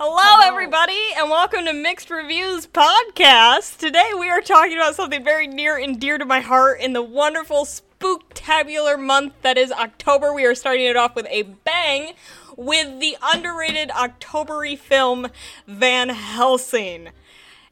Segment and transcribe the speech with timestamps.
[0.00, 3.78] Hello, everybody, and welcome to Mixed Reviews Podcast.
[3.78, 7.02] Today we are talking about something very near and dear to my heart in the
[7.02, 10.32] wonderful spooktabular month that is October.
[10.32, 12.12] We are starting it off with a bang
[12.56, 15.26] with the underrated Octobery film
[15.66, 17.08] Van Helsing.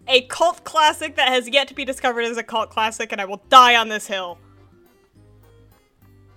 [0.08, 3.24] A cult classic that has yet to be discovered as a cult classic, and I
[3.24, 4.38] will die on this hill.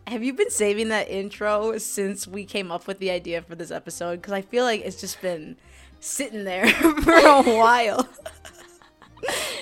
[0.06, 3.71] Have you been saving that intro since we came up with the idea for this
[3.71, 4.18] episode?
[4.21, 5.58] Because I feel like it's just been
[6.00, 8.07] sitting there for a while.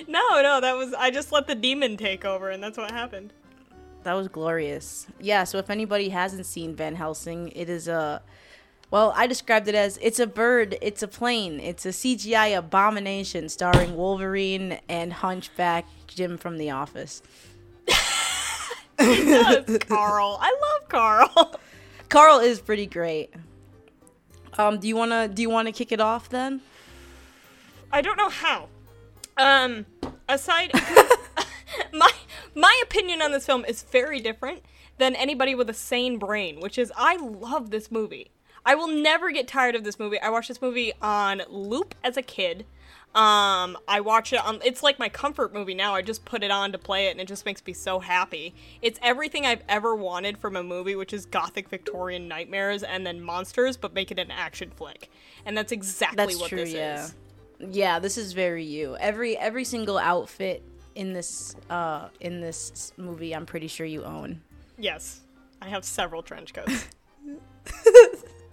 [0.07, 3.33] No, no, that was I just let the demon take over, and that's what happened.
[4.03, 5.07] That was glorious.
[5.19, 8.21] Yeah, so if anybody hasn't seen Van Helsing, it is a.
[8.89, 13.49] Well, I described it as it's a bird, it's a plane, it's a CGI abomination
[13.49, 17.21] starring Wolverine and Hunchback Jim from The Office.
[18.97, 20.37] Carl.
[20.41, 21.59] I love Carl.
[22.07, 23.33] Carl is pretty great.
[24.57, 26.61] Um, do you wanna do you wanna kick it off then?
[27.91, 28.67] I don't know how.
[29.37, 29.85] Um,
[30.27, 30.71] aside,
[31.93, 32.11] my
[32.55, 34.63] my opinion on this film is very different
[34.97, 38.31] than anybody with a sane brain, which is I love this movie.
[38.65, 40.19] I will never get tired of this movie.
[40.19, 42.65] I watched this movie on loop as a kid.
[43.17, 44.59] Um, I watch it on.
[44.63, 45.95] It's like my comfort movie now.
[45.95, 48.53] I just put it on to play it, and it just makes me so happy.
[48.83, 53.19] It's everything I've ever wanted from a movie, which is gothic Victorian nightmares and then
[53.19, 55.09] monsters, but make it an action flick.
[55.47, 57.05] And that's exactly That's what true, this yeah.
[57.05, 57.15] is.
[57.75, 58.95] Yeah, this is very you.
[58.97, 60.61] Every every single outfit
[60.93, 64.43] in this uh in this movie, I'm pretty sure you own.
[64.77, 65.21] Yes,
[65.59, 66.87] I have several trench coats.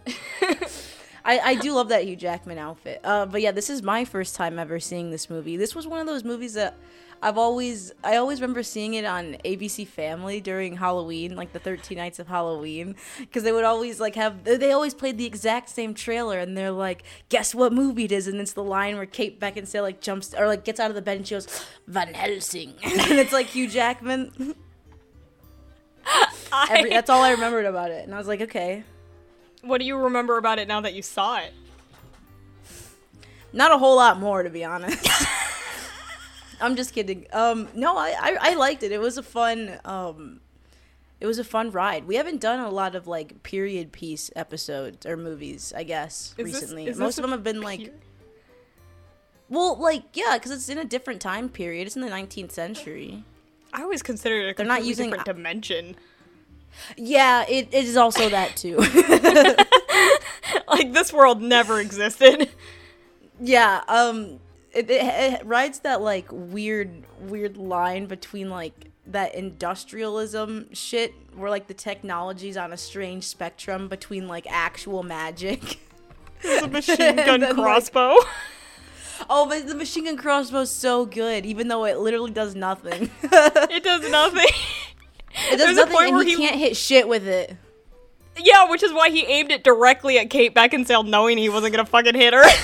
[1.25, 3.01] I, I do love that Hugh Jackman outfit.
[3.03, 5.57] Uh, but yeah, this is my first time ever seeing this movie.
[5.57, 6.77] This was one of those movies that
[7.23, 11.97] I've always I always remember seeing it on ABC Family during Halloween, like the 13
[11.97, 15.95] nights of Halloween, because they would always like have they always played the exact same
[15.95, 19.41] trailer, and they're like, guess what movie it is, and it's the line where Kate
[19.41, 22.75] Beckinsale like jumps or like gets out of the bed and she goes Van Helsing,
[22.83, 24.55] and it's like Hugh Jackman.
[26.53, 28.85] I, Every, that's all I remembered about it, and I was like, okay.
[29.67, 31.53] What do you remember about it now that you saw it?
[33.53, 35.07] Not a whole lot more, to be honest.
[36.61, 37.27] I'm just kidding.
[37.33, 38.93] Um, no, I, I, I liked it.
[38.93, 40.41] It was a fun, um,
[41.21, 42.07] it was a fun ride.
[42.07, 46.45] We haven't done a lot of like period piece episodes or movies, I guess, Is
[46.45, 46.87] recently.
[46.87, 47.93] is Most of them have been like,
[49.49, 51.87] well, like yeah, because it's in a different time period.
[51.87, 53.23] It's in the 19th century.
[53.73, 55.97] I always considered it a They're not using- different dimension.
[56.97, 58.79] Yeah, it, it is also that too.
[60.69, 62.49] Like this world never existed.
[63.41, 64.41] yeah, um,
[64.73, 65.05] it, it,
[65.41, 71.75] it rides that like weird, weird line between like that industrialism shit where like the
[71.75, 75.79] technology's on a strange spectrum between like actual magic.
[76.63, 78.17] A machine gun then, like- crossbow.
[79.31, 83.11] oh, but the machine gun crossbow's so good, even though it literally does nothing.
[83.23, 84.47] it does nothing.
[85.35, 87.57] It does There's a nothing, point and where he, he- can't hit shit with it.
[88.39, 91.87] yeah, which is why he aimed it directly at Kate Beckinsale, knowing he wasn't gonna
[91.87, 92.45] fucking hit her.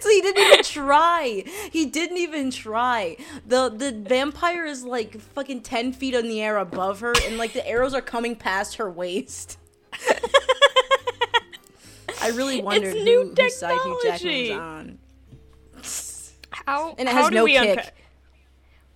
[0.00, 1.44] So he didn't even try.
[1.70, 3.16] He didn't even try.
[3.46, 7.52] the The vampire is like fucking ten feet in the air above her, and like
[7.52, 9.56] the arrows are coming past her waist.
[12.20, 14.98] I really wondered It's new who, whose side Hugh Jackman was on.
[16.50, 16.94] How?
[16.98, 17.94] And it has do no we kick.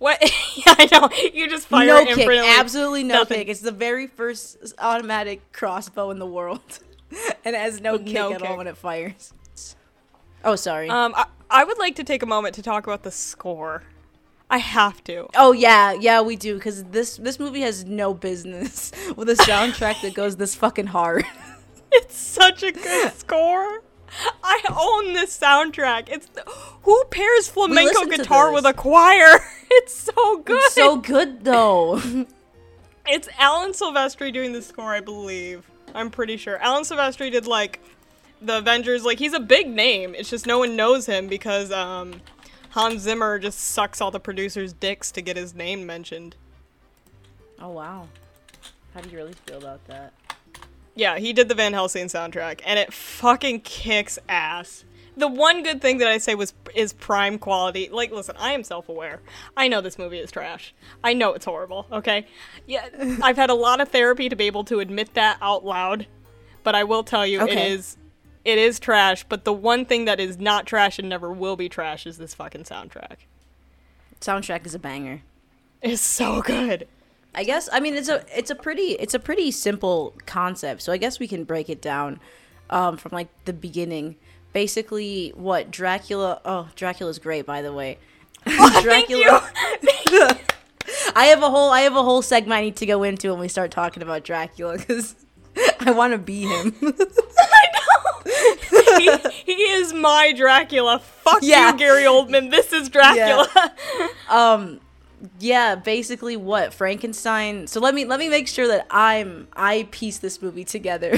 [0.03, 0.21] What?
[0.55, 1.09] yeah, I know.
[1.33, 3.37] You just fire no it kick, absolutely no nothing.
[3.37, 3.47] kick.
[3.47, 6.79] It's the very first automatic crossbow in the world,
[7.45, 8.49] and it has no With kick no at kick.
[8.49, 9.33] all when it fires.
[10.43, 10.89] Oh, sorry.
[10.89, 13.83] Um, I, I would like to take a moment to talk about the score.
[14.49, 15.29] I have to.
[15.35, 20.01] Oh yeah, yeah, we do because this this movie has no business with a soundtrack
[20.01, 21.25] that goes this fucking hard.
[21.93, 23.83] It's such a good score.
[24.43, 26.09] I own this soundtrack.
[26.09, 26.27] It's
[26.81, 29.39] who pairs flamenco guitar with a choir?
[29.77, 30.61] It's so good.
[30.65, 32.01] It's so good though.
[33.05, 35.69] It's Alan Silvestri doing the score, I believe.
[35.93, 36.57] I'm pretty sure.
[36.59, 37.81] Alan Silvestri did like
[38.41, 39.03] the Avengers.
[39.03, 40.15] Like he's a big name.
[40.15, 42.21] It's just no one knows him because um,
[42.69, 46.37] Hans Zimmer just sucks all the producers' dicks to get his name mentioned.
[47.59, 48.07] oh wow,
[48.93, 50.13] how do you really feel about that?
[50.95, 54.85] Yeah, he did the Van Helsing soundtrack, and it fucking kicks ass.
[55.15, 57.87] The one good thing that I say was is prime quality.
[57.91, 59.19] Like, listen, I am self-aware.
[59.55, 60.73] I know this movie is trash.
[61.03, 61.85] I know it's horrible.
[61.91, 62.25] Okay,
[62.65, 62.87] yeah,
[63.21, 66.07] I've had a lot of therapy to be able to admit that out loud.
[66.63, 67.71] But I will tell you, it Okay.
[67.71, 67.97] is,
[68.45, 69.23] it is trash.
[69.23, 72.33] But the one thing that is not trash and never will be trash is this
[72.33, 73.17] fucking soundtrack.
[74.21, 75.21] Soundtrack is a banger.
[75.81, 76.87] It's so good.
[77.35, 80.81] I guess I mean it's a it's a pretty it's a pretty simple concept.
[80.81, 82.19] So I guess we can break it down.
[82.69, 84.15] um, from like the beginning.
[84.53, 86.39] Basically, what Dracula?
[86.45, 87.97] Oh, Dracula's great, by the way.
[88.45, 89.27] Thank you.
[91.15, 93.39] I have a whole I have a whole segment I need to go into when
[93.39, 95.15] we start talking about Dracula because
[95.79, 96.73] I want to be him.
[98.97, 100.99] he, he is my Dracula.
[100.99, 101.71] Fuck Yeah.
[101.71, 102.51] you, Gary Oldman.
[102.51, 103.47] This is Dracula.
[104.29, 104.79] um,
[105.39, 107.67] yeah, basically what Frankenstein.
[107.67, 111.17] So let me let me make sure that I'm I piece this movie together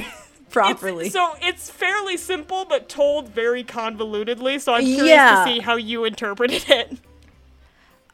[0.56, 1.06] properly.
[1.06, 4.60] It's, so it's fairly simple, but told very convolutedly.
[4.60, 5.44] So I'm curious Yeah.
[5.46, 6.98] to see how you interpreted it.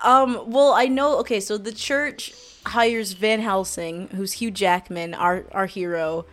[0.04, 1.18] Um, well, I know.
[1.20, 2.34] Okay, so the church
[2.66, 6.26] hires Van Helsing, who's Hugh Jackman, our our hero.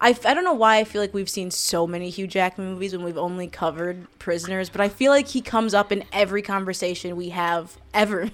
[0.00, 2.72] I, f- I don't know why I feel like we've seen so many Hugh Jackman
[2.72, 6.42] movies when we've only covered Prisoners, but I feel like he comes up in every
[6.42, 8.30] conversation we have ever.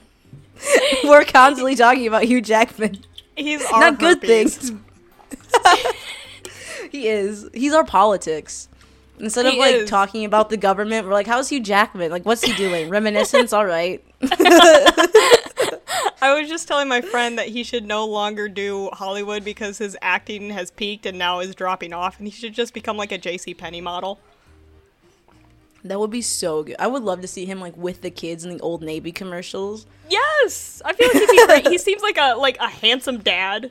[1.05, 3.01] We're constantly talking about Hugh Jackman.
[3.37, 4.73] He's our Not good things.
[6.91, 7.49] he is.
[7.55, 8.69] He's our politics.
[9.21, 9.91] Instead of like is.
[9.91, 12.11] talking about the government, we're like, "How's Hugh Jackman?
[12.11, 12.89] Like, what's he doing?
[12.91, 14.05] Reminiscence, all right."
[16.21, 19.97] I was just telling my friend that he should no longer do Hollywood because his
[20.03, 23.19] acting has peaked and now is dropping off, and he should just become like a
[23.19, 23.55] J.C.
[23.55, 24.19] Penney model.
[25.85, 26.77] That would be so good.
[26.79, 29.87] I would love to see him like with the kids in the old Navy commercials.
[30.11, 31.69] Yes, I feel like he'd be great.
[31.69, 33.71] he seems like a like a handsome dad.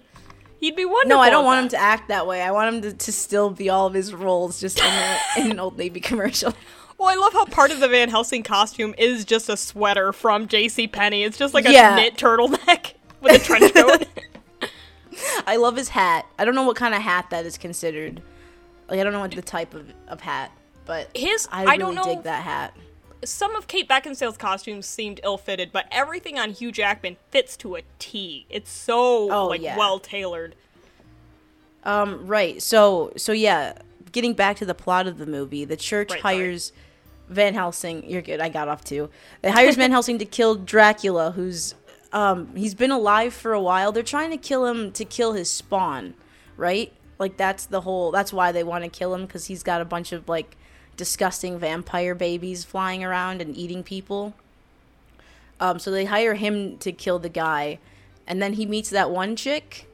[0.60, 1.10] He'd be wonderful.
[1.10, 2.42] No, I don't want him to act that way.
[2.42, 5.52] I want him to, to still be all of his roles just in, a, in
[5.52, 6.54] an old Navy commercial.
[6.98, 10.48] Well, I love how part of the Van Helsing costume is just a sweater from
[10.48, 10.88] J.C.
[10.88, 11.24] Penney.
[11.24, 11.96] It's just like a Yeah.
[11.96, 14.08] knit turtleneck with a trench coat.
[15.48, 16.26] I love his hat.
[16.40, 18.22] I don't know what kind of hat that is considered.
[18.90, 20.52] Like I don't know what the type of, of hat,
[20.86, 22.04] but His, I I, don't know.
[22.04, 22.74] dig that hat.
[23.28, 27.82] Some of Kate Beckinsale's costumes seemed ill-fitted, but everything on Hugh Jackman fits to a
[28.00, 28.46] T.
[28.50, 29.78] It's so Oh, like yeah.
[29.78, 30.56] well tailored.
[31.84, 32.62] Um, right.
[32.62, 33.74] So, so yeah,
[34.12, 36.36] getting back to the plot of the movie, the church Right, sorry.
[36.38, 36.74] hires
[37.30, 38.10] Van Helsing.
[38.10, 38.40] You're good.
[38.42, 39.10] I got off too.
[39.44, 41.76] It hires Van Helsing to kill Dracula, who's
[42.14, 43.92] um he's been alive for a while.
[43.92, 46.14] They're trying to kill him to kill his spawn,
[46.56, 46.92] right?
[47.20, 48.12] Like that's the whole.
[48.12, 50.56] That's why they want to kill him because he's got a bunch of like
[50.98, 54.34] disgusting vampire babies flying around and eating people.
[55.60, 57.80] Um, so they hire him to kill the guy,
[58.28, 59.88] and then he meets that one chick,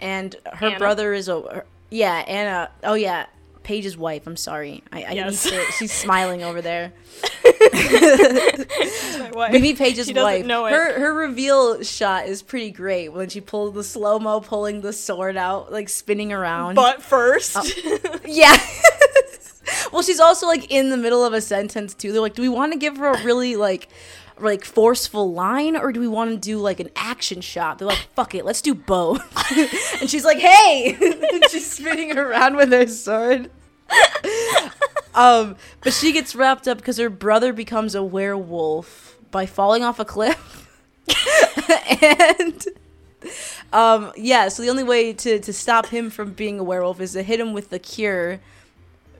[0.00, 0.78] and her Anna?
[0.78, 2.70] brother is a yeah Anna.
[2.84, 3.24] Oh yeah,
[3.62, 4.26] Paige's wife.
[4.26, 5.44] I'm sorry, I, I Yes.
[5.44, 6.92] to, she's smiling over there.
[7.72, 9.52] My wife.
[9.52, 10.44] Maybe Paige's wife.
[10.44, 10.72] know it.
[10.72, 14.92] Her her reveal shot is pretty great when she pulls the slow mo, pulling the
[14.92, 16.74] sword out, like spinning around.
[16.74, 17.56] But first,
[18.26, 18.56] Yeah.
[19.92, 22.12] well, she's also like in the middle of a sentence too.
[22.12, 23.88] They're like, do we want to give her a really like
[24.40, 27.78] like forceful line or do we want to do like an action shot?
[27.78, 29.20] They're like, fuck it, let's do both.
[30.00, 33.50] and she's like, hey, and she's spinning around with her sword.
[35.14, 39.98] um, but she gets wrapped up because her brother becomes a werewolf by falling off
[39.98, 40.68] a cliff.
[42.02, 42.66] and
[43.72, 47.12] um, yeah, so the only way to, to stop him from being a werewolf is
[47.12, 48.40] to hit him with the cure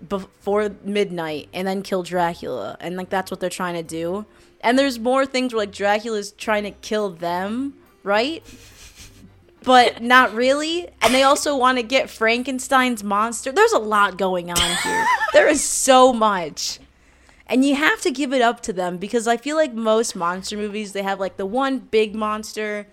[0.06, 2.76] before midnight and then kill Dracula.
[2.80, 4.26] And like that's what they're trying to do.
[4.60, 8.42] And there's more things where like Dracula's trying to kill them, right?
[9.62, 10.88] But not really.
[11.00, 13.52] And they also want to get Frankenstein's monster.
[13.52, 15.06] There's a lot going on here.
[15.32, 16.80] there is so much.
[17.46, 20.56] And you have to give it up to them because I feel like most monster
[20.56, 22.86] movies they have like the one big monster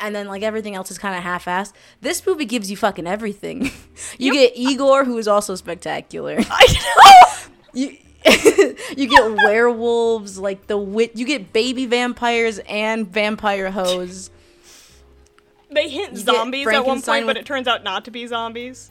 [0.00, 1.72] and then like everything else is kind of half-assed.
[2.00, 3.70] This movie gives you fucking everything.
[4.18, 6.36] you get Igor who is also spectacular.
[6.50, 7.48] I know.
[7.74, 7.96] You
[8.96, 14.30] you get werewolves like the wit you get baby vampires and vampire hoes.
[15.70, 18.90] They hint You zombies at one point, but it turns out not to be zombies.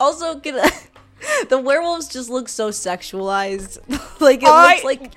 [0.00, 0.54] Also get
[1.48, 3.78] the werewolves just look so sexualized.
[4.20, 5.12] like it I- looks like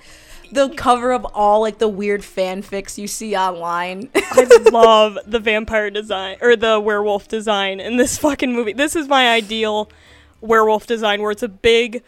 [0.52, 4.10] the cover of all like the weird fanfics you see online.
[4.16, 8.74] I love the vampire design or the werewolf design in this fucking movie.
[8.74, 9.90] This is my ideal
[10.42, 12.04] werewolf design where it's a big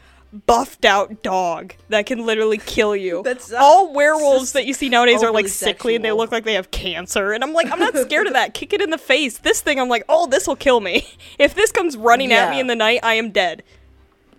[0.46, 3.22] buffed out dog that can literally kill you.
[3.26, 6.44] That's not- All werewolves that you see nowadays are like sickly and they look like
[6.44, 7.32] they have cancer.
[7.32, 8.54] And I'm like, I'm not scared of that.
[8.54, 9.38] Kick it in the face.
[9.38, 11.08] This thing, I'm like, oh, this will kill me.
[11.40, 13.64] If this comes running at me in the night, I am dead.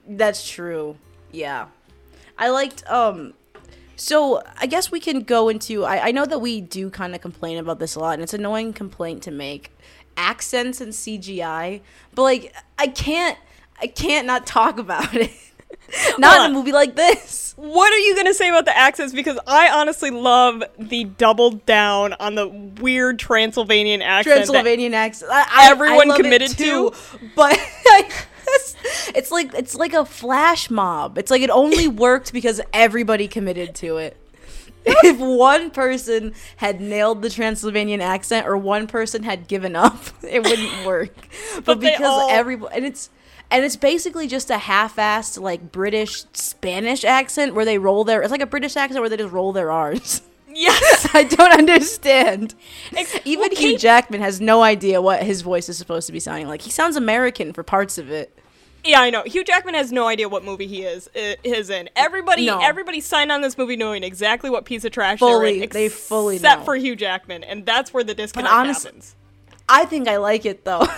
[0.07, 0.97] That's true.
[1.33, 1.67] Yeah.
[2.37, 3.35] I liked um
[3.99, 7.21] so I guess we can go into I, I know that we do kind of
[7.21, 9.73] complain about this a lot and it's an annoying complaint to make.
[10.17, 11.81] Accents and CGI.
[12.15, 13.39] But like I can't
[13.81, 15.31] I can't not talk about it.
[16.19, 17.55] not in a movie like this.
[17.57, 19.13] What are you gonna say about the accents?
[19.13, 24.37] Because I honestly love the double down on the weird Transylvanian accent.
[24.37, 25.31] Transylvanian accent.
[25.33, 26.93] I, I, Everyone I committed to.
[27.35, 28.11] But I,
[29.15, 31.19] It's like it's like a flash mob.
[31.19, 34.17] It's like it only worked because everybody committed to it.
[34.87, 40.43] if one person had nailed the Transylvanian accent or one person had given up, it
[40.43, 41.15] wouldn't work.
[41.57, 43.11] But, But because all- everybody and it's
[43.51, 48.31] and it's basically just a half-assed like British Spanish accent where they roll their it's
[48.31, 50.23] like a British accent where they just roll their R's.
[50.51, 51.09] Yes.
[51.15, 52.55] I don't understand.
[52.97, 56.19] Ex- Even well, Hugh Jackman has no idea what his voice is supposed to be
[56.21, 56.63] sounding like.
[56.63, 58.37] He sounds American for parts of it.
[58.85, 59.23] Yeah, I know.
[59.25, 61.91] Hugh Jackman has no idea what movie he is is in.
[61.97, 62.61] Everybody, No.
[62.61, 65.89] everybody signed on this movie knowing exactly what piece of trash Fully- they're in, they
[65.89, 66.65] fully except know.
[66.65, 69.15] for Hugh Jackman, and that's where the disconnect honest- happens.
[69.69, 70.87] I think I like it though.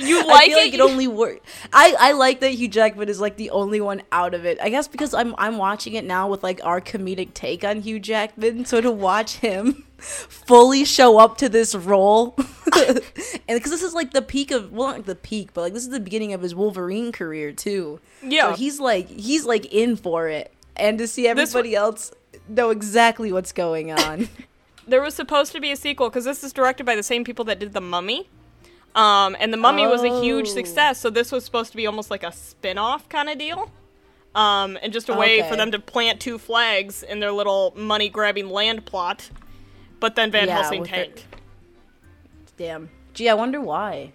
[0.00, 0.60] You I like feel it?
[0.66, 1.40] like it only works.
[1.72, 4.58] I I like that Hugh Jackman is like the only one out of it.
[4.62, 7.98] I guess because I'm I'm watching it now with like our comedic take on Hugh
[7.98, 8.64] Jackman.
[8.64, 12.34] So to watch him fully show up to this role,
[12.76, 13.00] and
[13.48, 15.82] because this is like the peak of well, not like the peak, but like this
[15.82, 18.00] is the beginning of his Wolverine career too.
[18.22, 18.50] Yeah.
[18.50, 22.12] so he's like he's like in for it, and to see everybody else
[22.48, 24.28] know exactly what's going on.
[24.88, 27.44] there was supposed to be a sequel because this is directed by the same people
[27.46, 28.28] that did The Mummy.
[28.94, 30.54] Um, and The Mummy was a huge Oh.
[30.54, 33.70] success, so this was supposed to be almost like a spin off kind of deal.
[34.34, 35.48] Um, and just a way Okay.
[35.50, 39.30] for them to plant two flags in their little money grabbing land plot.
[40.00, 41.18] But then Van Yeah, Helsing tanked.
[41.20, 41.26] it.
[42.56, 42.90] Damn.
[43.14, 44.12] Gee, I wonder why.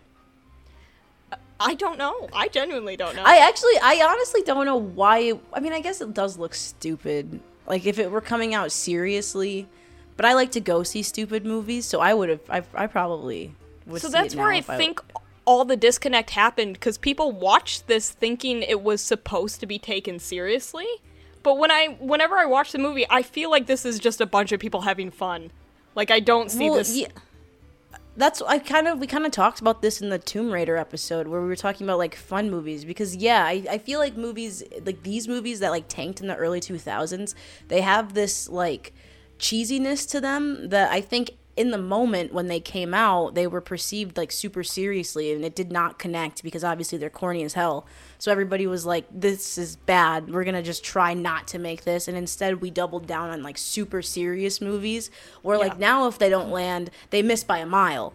[1.60, 2.28] I don't know.
[2.34, 3.24] I genuinely don't know.
[3.26, 5.20] I actually, I honestly don't know why.
[5.20, 7.40] It, I mean, I guess it does look stupid.
[7.68, 9.68] Like if it were coming out seriously,
[10.18, 12.42] but I like to go see stupid movies, so I would have.
[12.50, 14.02] I, I probably would.
[14.02, 15.02] so see that's where I think
[15.46, 20.20] all the disconnect happened because people watched this thinking it was supposed to be taken
[20.20, 20.88] seriously.
[21.44, 24.26] But when I, whenever I watch the movie, I feel like this is just a
[24.26, 25.52] bunch of people having fun.
[25.96, 26.96] Like I don't see Well, this.
[26.96, 27.08] yeah,
[28.16, 31.28] that's I kind of we kind of talked about this in the Tomb Raider episode
[31.28, 34.64] where we were talking about like fun movies because yeah, I, I feel like movies
[34.86, 37.34] like these movies that like tanked in the early 2000s,
[37.68, 38.94] they have this like
[39.40, 43.62] cheesiness to them that I think in the moment when they came out, they were
[43.62, 47.86] perceived like super seriously and it did not connect because obviously they're corny as hell.
[48.18, 50.34] So everybody was like this is bad.
[50.34, 53.44] We're going to just try not to make this and instead we doubled down on
[53.44, 55.12] like super serious movies
[55.44, 58.14] where like now if they don't land, they miss by a mile.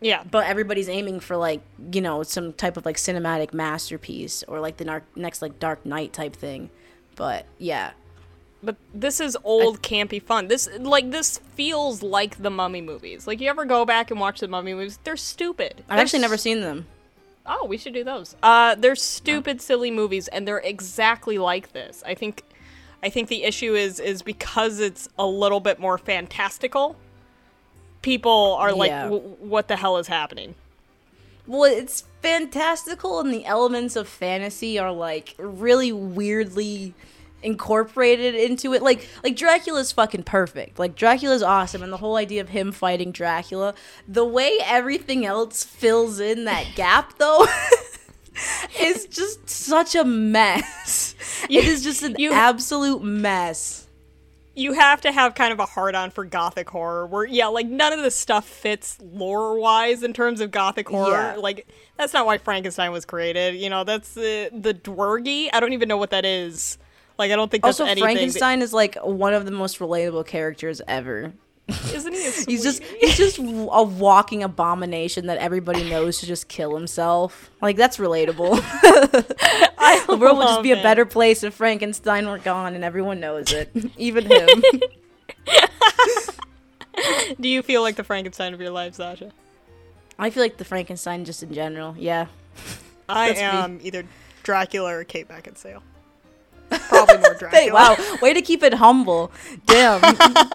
[0.00, 1.60] yeah, But everybody's aiming for like,
[1.92, 5.84] you know, some type of like cinematic masterpiece or like the nar- next like Dark
[5.84, 6.70] Knight type thing.
[7.16, 7.90] But yeah.
[8.62, 10.48] But this is old campy fun.
[10.48, 13.26] This like this feels like the Mummy movies.
[13.26, 14.98] Like you ever go back and watch the Mummy movies?
[15.04, 15.74] They're stupid.
[15.80, 16.86] I've They're actually never seen them.
[17.46, 18.36] Oh, we should do those.
[18.42, 22.02] Uh, they're stupid, silly movies, and they're exactly like this.
[22.04, 22.42] I think,
[23.02, 26.96] I think the issue is is because it's a little bit more fantastical.
[28.02, 29.04] People are like, Yeah.
[29.04, 30.54] w- "What the hell is happening?"
[31.46, 36.92] Well, it's fantastical, and the elements of fantasy are like really weirdly
[37.42, 38.82] incorporated into it.
[38.82, 40.78] Like, like Dracula's fucking perfect.
[40.78, 43.74] Like Dracula's awesome, and the whole idea of him fighting Dracula,
[44.06, 47.46] the way everything else fills in that gap, though.
[48.80, 51.14] is just such a mess.
[51.48, 53.86] You- it is just an you- absolute mess.
[54.56, 57.68] You have to have kind of a hard on for gothic horror, where yeah, like
[57.68, 61.12] none of this stuff fits lore wise in terms of gothic horror.
[61.12, 61.36] Yeah.
[61.36, 63.54] Like that's not why Frankenstein was created.
[63.54, 65.48] You know, that's the the dwergi.
[65.52, 66.76] I don't even know what that is.
[67.18, 68.04] Like I don't think that's Also, anything.
[68.04, 71.32] Frankenstein is like one of the most relatable characters ever.
[71.68, 72.26] isn't he?
[72.26, 73.42] A He's just he's just a
[73.82, 77.50] walking abomination that everybody knows to just kill himself.
[77.60, 78.60] Like that's relatable.
[79.78, 83.20] I the world would just be a better place if Frankenstein were gone and everyone
[83.20, 84.62] knows it, even him.
[87.40, 89.32] Do you feel like the Frankenstein of your life, Sasha?
[90.18, 91.94] I feel like the Frankenstein just in general.
[91.98, 92.26] Yeah.
[93.08, 93.44] I That's me.
[93.44, 94.04] am either
[94.42, 95.82] Dracula or Kate Beckinsale.
[96.70, 97.72] Probably more Dracula.
[97.72, 99.32] Wow, way to keep it humble.
[99.66, 100.00] Damn.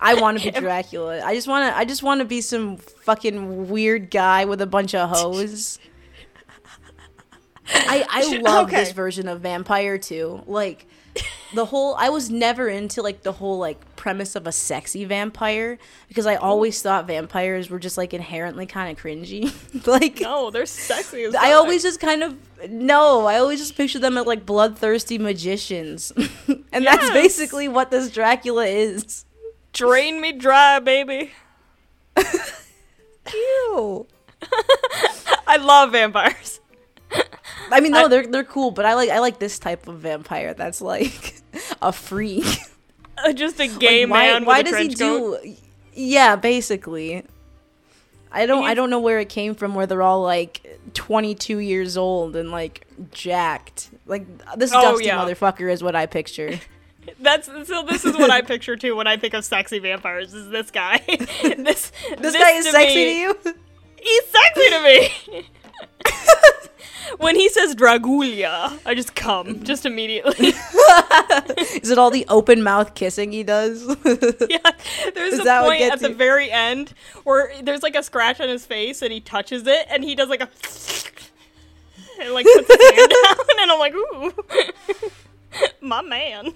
[0.00, 1.22] I want to be Dracula.
[1.24, 1.78] I just want to.
[1.78, 5.78] I just want to be some fucking weird guy with a bunch of hoes.
[7.68, 8.76] I I love okay.
[8.76, 10.42] this version of vampire too.
[10.46, 10.86] Like
[11.54, 11.94] the whole.
[11.96, 15.78] I was never into like the whole like premise of a sexy vampire
[16.08, 19.52] because I always thought vampires were just like inherently kind of cringy.
[19.86, 22.36] like No, they're sexy as I always just kind of
[22.70, 23.26] no.
[23.26, 26.12] I always just picture them as like bloodthirsty magicians,
[26.72, 29.24] and that's basically what this Dracula is.
[29.72, 31.32] drain me dry, baby.
[33.32, 34.06] Ew.
[35.46, 36.60] I love vampires.
[37.70, 39.98] I mean, no, I- they're they're cool, but I like I like this type of
[39.98, 40.54] vampire.
[40.54, 41.34] That's like
[41.82, 42.44] a freak.
[43.18, 45.42] Uh, Just a gay Like, why man why with a does he coat.
[45.42, 45.54] do?
[45.94, 47.24] Yeah, basically.
[48.34, 51.96] I don't I don't know where it came from where they're all like 22 years
[51.98, 53.90] old and like jacked.
[54.06, 54.26] Like
[54.56, 55.18] this Oh, dusty yeah.
[55.18, 56.58] motherfucker is what I picture.
[57.20, 57.82] That's so.
[57.82, 60.32] This is what I picture too when I think of sexy vampires.
[60.32, 60.98] Is this guy?
[61.08, 63.38] this This, guy is sexy me- to you?
[64.00, 65.48] He's sexy to me.
[67.18, 70.48] When he says Dragulia, I just come just immediately.
[71.82, 73.86] Is it all the open mouth kissing he does?
[74.48, 74.58] yeah,
[75.14, 76.94] there's Is a that point at the very end
[77.24, 80.28] where there's like a scratch on his face and he touches it and he does
[80.28, 80.48] like a
[82.20, 84.32] and like puts his hand down and I'm like, ooh,
[85.80, 86.52] my man.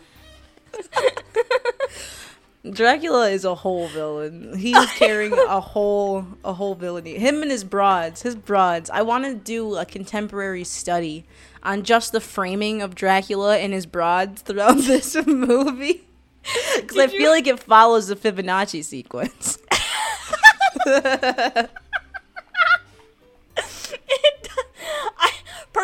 [2.73, 4.57] Dracula is a whole villain.
[4.59, 7.19] He's carrying a whole a whole villainy.
[7.19, 8.91] Him and his broads, his broads.
[8.91, 11.25] I want to do a contemporary study
[11.63, 16.03] on just the framing of Dracula and his broads throughout this movie.
[16.77, 19.59] Because I you- feel like it follows the Fibonacci sequence.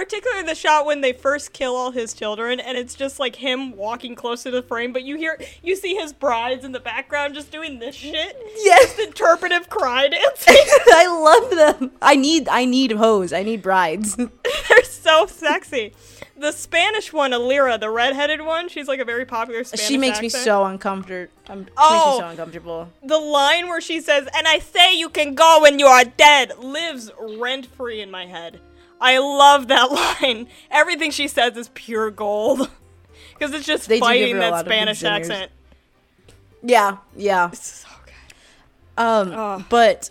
[0.02, 3.76] particularly the shot when they first kill all his children, and it's just like him
[3.76, 7.34] walking close to the frame, but you hear, you see his brides in the background
[7.34, 8.36] just doing this shit.
[8.56, 10.54] Yes, Interpretive cry dancing.
[10.92, 11.92] I love them.
[12.02, 13.32] I need I need hoes.
[13.32, 14.16] I need brides.
[14.68, 15.94] They're so sexy.
[16.36, 20.20] The Spanish one, Aleera, the redheaded one, she's like a very popular Spanish she makes
[20.20, 21.32] me so uncomfortable.
[21.48, 22.16] Um, Oh.
[22.18, 22.88] so uncomfortable.
[23.04, 26.58] the line where she says, "And I say you can go when you are dead,"
[26.58, 28.60] lives rent free in my head.
[29.02, 29.90] I love that
[30.22, 30.46] line.
[30.70, 32.70] Everything she says is pure gold
[33.34, 35.50] because it's just They fighting that lot of good Spanish accent.
[36.62, 37.48] Yeah, yeah.
[37.48, 39.02] It's so good.
[39.02, 40.10] Um, but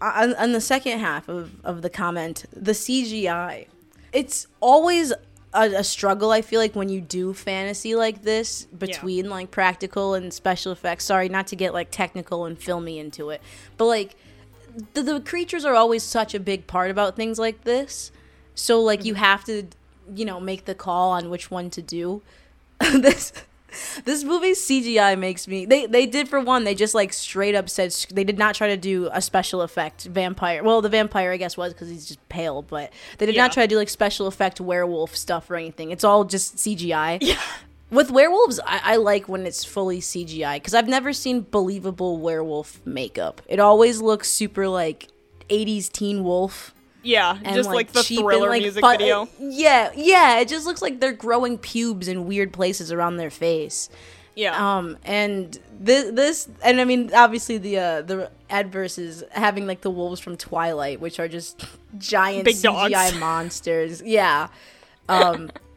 [0.00, 3.66] on, on the second half of, of the comment, the CGI,
[4.12, 5.12] it's always
[5.52, 6.30] a, a struggle.
[6.32, 11.04] I feel like when you do fantasy like this between like practical and special effects.
[11.04, 13.40] Sorry, not to get like technical and filmy into it,
[13.76, 14.16] but like
[14.94, 18.12] the, the creatures are always such a big part about things like this.
[18.54, 19.22] So like you mm-hmm.
[19.22, 19.64] have to,
[20.14, 22.22] you know, make the call on which one to do.
[22.80, 23.32] this
[24.04, 27.68] this movie's CGI makes me they they did for one they just like straight up
[27.68, 31.36] said they did not try to do a special effect vampire well the vampire I
[31.36, 33.42] guess was because he's just pale but they did Yeah.
[33.42, 37.18] not try to do like special effect werewolf stuff or anything it's all just CGI
[37.20, 37.38] Yeah.
[37.90, 42.80] With werewolves I, I like when it's fully CGI because I've never seen believable werewolf
[42.84, 45.08] makeup it always looks super like
[45.48, 49.28] 80s teen wolf Yeah, and just like, the cheap and, thriller like, music video.
[49.40, 53.88] yeah yeah it just looks like they're growing pubes in weird places around their face
[54.34, 54.76] Yeah.
[54.76, 59.80] um, and this, this, and I mean, obviously the uh, the adverse is having like
[59.82, 61.64] the wolves from Twilight, which are just
[61.98, 63.14] giant Big CGI dogs.
[63.20, 64.02] monsters.
[64.02, 64.48] Yeah.
[65.08, 65.50] Um,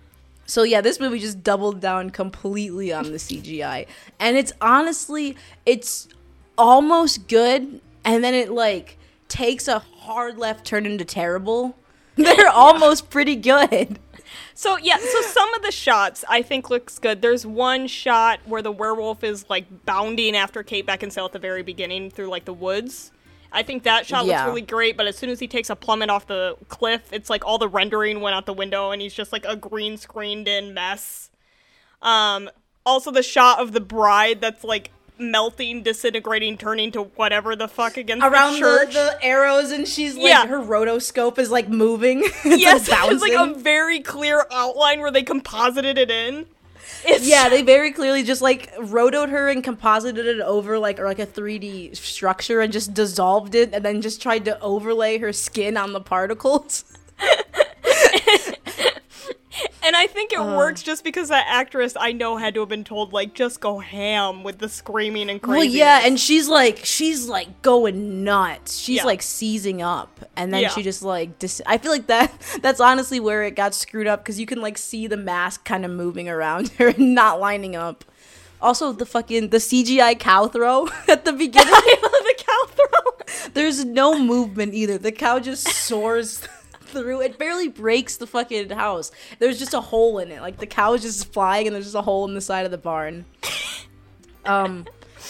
[0.51, 3.87] so yeah, this movie just doubled down completely on the CGI,
[4.19, 6.09] and it's honestly, it's
[6.57, 8.97] almost good, and then it like
[9.29, 11.77] takes a hard left turn into terrible.
[12.17, 13.97] They're almost pretty good.
[14.53, 17.21] So yeah, so some of the shots I think looks good.
[17.21, 21.63] There's one shot where the werewolf is like bounding after Kate Beckinsale at the very
[21.63, 23.13] beginning through like the woods.
[23.51, 24.37] I think that shot Yeah.
[24.43, 27.29] looks really great, but as soon as he takes a plummet off the cliff, it's
[27.29, 30.47] like all the rendering went out the window and he's just like a green screened
[30.47, 31.29] in mess.
[32.01, 32.49] Um
[32.85, 37.95] also the shot of the bride that's like melting, disintegrating, turning to whatever the fuck
[37.97, 40.47] against around the the, the arrows and she's like Yeah.
[40.47, 45.97] her rotoscope is like moving yes, it's like a very clear outline where they composited
[45.97, 46.47] it in.
[47.03, 51.05] It's yeah they very clearly just like rotoed her and composited it over like or
[51.05, 55.33] like a 3d structure and just dissolved it and then just tried to overlay her
[55.33, 56.85] skin on the particles
[59.83, 60.55] And I think it uh.
[60.55, 63.79] works just because that actress I know had to have been told like just go
[63.79, 65.57] ham with the screaming and crazy.
[65.57, 69.03] well yeah and she's like she's like going nuts she's Yeah.
[69.05, 70.69] like seizing up and then Yeah.
[70.69, 74.23] she just like dis- i feel like that that's honestly where it got screwed up
[74.23, 77.75] because you can like see the mask kind of moving around her and not lining
[77.75, 78.05] up
[78.61, 83.49] also the fucking the cgi cow throw at the beginning the cow throw.
[83.53, 86.47] there's no movement either the cow just soars
[86.91, 90.67] through it barely breaks the fucking house there's just a hole in it like the
[90.67, 93.25] cow is just flying and there's just a hole in the side of the barn
[94.45, 94.85] um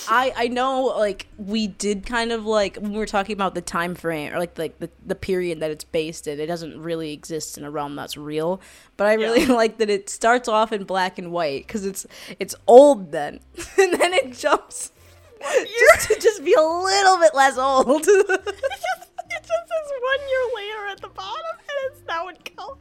[0.07, 3.61] I I know like we did kind of like when we were talking about the
[3.61, 7.11] time frame or like like the, the period that it's based in, it doesn't really
[7.11, 8.61] exist in a realm that's real.
[8.97, 9.53] But I really Yeah.
[9.53, 12.05] like that it starts off in black and white because it's
[12.39, 13.41] it's old then,
[13.77, 14.91] and then it jumps
[15.41, 18.05] just to just be a little bit less old.
[20.29, 22.77] Year later at the bottom, and it's now in color.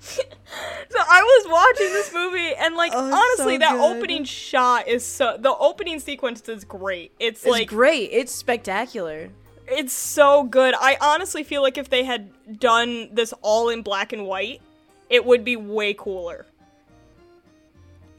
[0.02, 5.04] so I was watching this movie, and like Oh, honestly, so that opening shot is
[5.04, 5.36] so.
[5.38, 7.12] The opening sequence is great.
[7.18, 8.10] It's, it's like great.
[8.12, 9.30] It's spectacular.
[9.68, 10.74] It's so good.
[10.76, 14.60] I honestly feel like if they had done this all in black and white,
[15.08, 16.46] it would be way cooler.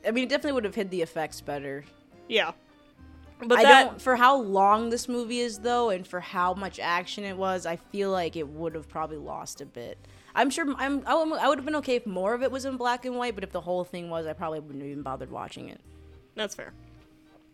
[0.07, 1.83] I mean, it definitely would have hid the effects better.
[2.27, 2.51] Yeah.
[3.47, 4.01] But I that, don't.
[4.01, 7.75] For how long this movie is, though, and for how much action it was, I
[7.77, 9.97] feel like it would have probably lost a bit.
[10.35, 10.65] I'm sure.
[10.77, 11.03] I'm.
[11.05, 13.15] I would- I would have been okay if more of it was in black and
[13.15, 15.81] white, but if the whole thing was, I probably wouldn't have even bothered watching it.
[16.35, 16.73] That's fair.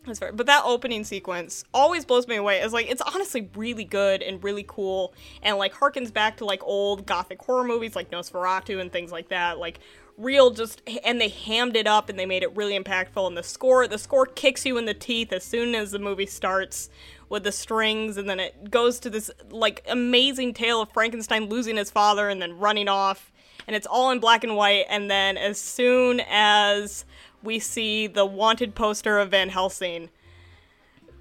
[0.06, 0.32] That's fair.
[0.32, 2.62] But that opening sequence always blows me away.
[2.62, 6.64] It's like it's honestly really good and really cool and like harkens back to like
[6.64, 9.60] old gothic horror movies like Nosferatu and things like that.
[9.60, 9.80] Like
[10.20, 13.26] real just and they hammed it up and they made it really impactful.
[13.26, 16.26] And the score the score kicks you in the teeth as soon as the movie
[16.26, 16.90] starts
[17.30, 18.18] with the strings.
[18.18, 22.42] And then it goes to this like amazing tale of Frankenstein losing his father and
[22.42, 23.32] then running off.
[23.66, 24.86] And it's all in black and white.
[24.90, 27.06] And then as soon as
[27.42, 30.10] we see the wanted poster of Van Helsing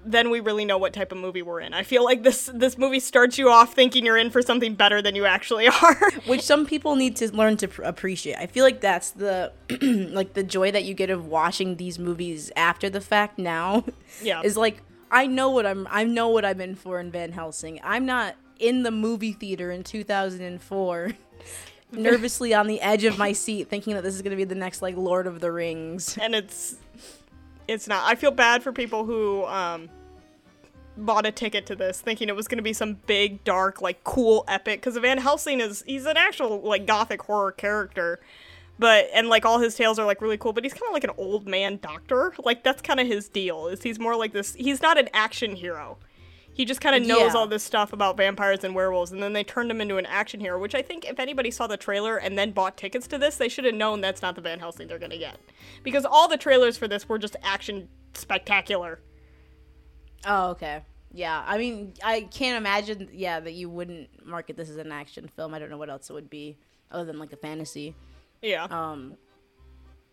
[0.05, 1.73] then we really know what type of movie we're in.
[1.73, 5.01] I feel like this this movie starts you off thinking you're in for something better
[5.01, 6.11] than you actually are.
[6.25, 8.37] Which some people need to learn to pr- appreciate.
[8.37, 9.51] I feel like that's the
[10.13, 13.37] like the joy that you get of watching these movies after the fact.
[13.37, 13.83] Now,
[14.21, 14.41] Yeah.
[14.43, 14.81] is like
[15.11, 15.87] I know what I'm.
[15.89, 17.79] I know what I'm in for in Van Helsing.
[17.83, 21.11] I'm not in the movie theater in 2004.
[21.91, 24.53] nervously on the edge of my seat thinking that this is going to be the
[24.53, 26.75] next like lord of the rings and it's
[27.69, 28.03] it's not.
[28.05, 29.89] I feel bad for people who um
[30.97, 34.03] bought a ticket to this thinking it was going to be some big dark like
[34.03, 38.19] cool epic cuz Van Helsing is he's an actual like gothic horror character.
[38.77, 41.03] But and like all his tales are like really cool, but he's kind of like
[41.03, 42.33] an old man doctor.
[42.39, 43.67] Like that's kind of his deal.
[43.67, 45.97] Is he's more like this he's not an action hero.
[46.59, 47.39] He just kind of knows Yeah.
[47.39, 50.41] all this stuff about vampires and werewolves, and then they turned him into an action
[50.41, 50.59] hero.
[50.59, 53.47] Which I think, if anybody saw the trailer and then bought tickets to this, they
[53.47, 55.37] should have known that's not the Van Helsing they're gonna get,
[55.83, 58.99] because all the trailers for this were just action spectacular.
[60.25, 60.81] oh okay
[61.13, 65.29] yeah i mean i can't imagine yeah that you wouldn't market this as an action
[65.35, 66.57] film i don't know what else it would be
[66.91, 67.95] other than like a fantasy
[68.41, 69.15] Yeah, um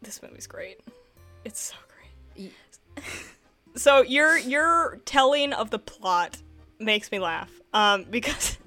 [0.01, 0.79] this movie's great.
[1.45, 1.75] It's so
[2.37, 2.53] great.
[2.97, 3.03] Y-
[3.77, 6.39] so your your telling of the plot
[6.79, 8.59] makes me laugh, um, because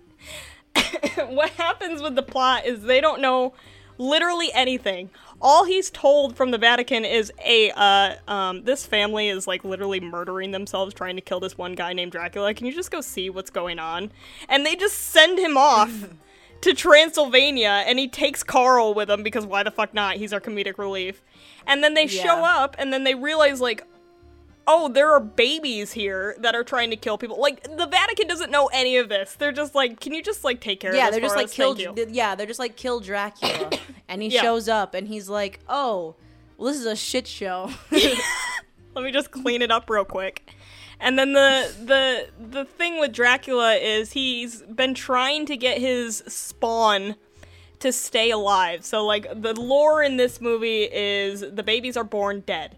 [1.27, 3.53] what happens with the plot is they don't know
[3.97, 5.09] literally anything.
[5.41, 9.99] All he's told from the Vatican is, "A uh, um, this family is like literally
[9.99, 12.53] murdering themselves trying to kill this one guy named Dracula.
[12.53, 14.11] Can you just go see what's going on?"
[14.47, 16.09] And they just send him off
[16.61, 20.17] to Transylvania, and he takes Carl with him because why the fuck not?
[20.17, 21.21] He's our comedic relief.
[21.67, 23.85] And then they show up, and then they realize like,
[24.71, 27.41] oh, there are babies here that are trying to kill people.
[27.41, 29.33] Like the Vatican doesn't know any of this.
[29.33, 31.45] They're just like, can you just like take care yeah of this they're just like
[31.45, 31.53] us?
[31.53, 33.71] kill you." th- yeah they're just like kill dracula
[34.07, 34.41] and he Yeah.
[34.41, 36.15] shows up and he's like oh
[36.57, 37.71] well this is a shit show
[38.95, 40.51] Let me just clean it up real quick.
[40.99, 42.27] And then the the
[42.57, 47.15] the thing with Dracula is he's been trying to get his spawn
[47.79, 48.83] to stay alive.
[48.83, 52.75] So like the lore in this movie is the babies are born dead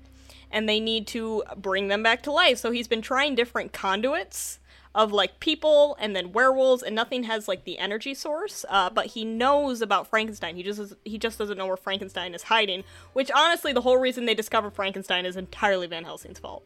[0.51, 2.57] and they need to bring them back to life.
[2.57, 4.59] So he's been trying different conduits
[4.93, 9.05] of like people and then werewolves and nothing has like the energy source uh, but
[9.05, 12.83] he knows about frankenstein he just is, he just doesn't know where frankenstein is hiding
[13.13, 16.65] which honestly the whole reason they discover frankenstein is entirely van helsing's fault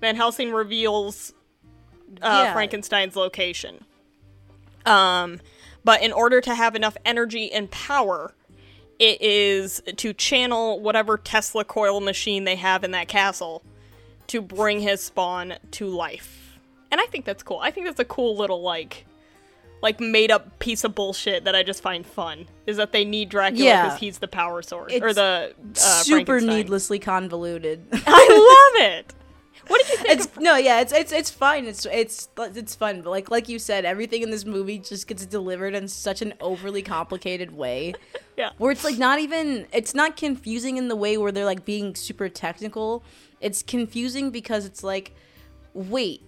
[0.00, 1.34] van helsing reveals
[2.22, 2.52] uh, Yeah.
[2.54, 3.84] frankenstein's location
[4.86, 5.40] um,
[5.84, 8.34] but in order to have enough energy and power
[8.98, 13.62] it is to channel whatever tesla coil machine they have in that castle
[14.28, 16.58] to bring his spawn to life.
[16.90, 17.58] And I think that's cool.
[17.62, 19.06] I think that's a cool little like
[19.82, 22.46] like made up piece of bullshit that I just find fun.
[22.66, 23.84] Is that they need Dracula Yeah.
[23.84, 29.14] because he's the power source or It's the uh, super needlessly convoluted I love it.
[29.68, 30.08] What did you think?
[30.10, 31.66] it's of- no yeah it's it's it's fine.
[31.66, 35.26] It's it's it's fun but like like you said everything in this movie just gets
[35.26, 37.94] delivered in such an overly complicated way.
[38.36, 41.64] Yeah, where it's like not even it's not confusing in the way where they're like
[41.64, 43.02] being super technical.
[43.40, 45.14] It's confusing because it's like
[45.72, 46.22] wait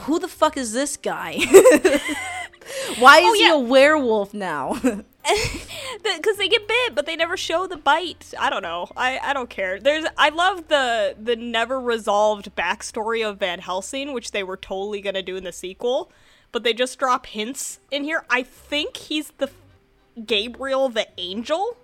[0.00, 1.38] who the fuck is this guy
[2.98, 3.46] why oh, is Oh, yeah.
[3.46, 4.74] he a werewolf now
[6.02, 8.34] because they get bit, but they never show the bite.
[8.38, 8.88] I don't know.
[8.96, 9.80] I, I don't care.
[9.80, 15.00] There's I love the the never resolved backstory of Van Helsing, which they were totally
[15.00, 16.12] gonna do in the sequel,
[16.52, 18.24] but they just drop hints in here.
[18.28, 19.48] I think he's the
[20.26, 21.76] Gabriel the angel,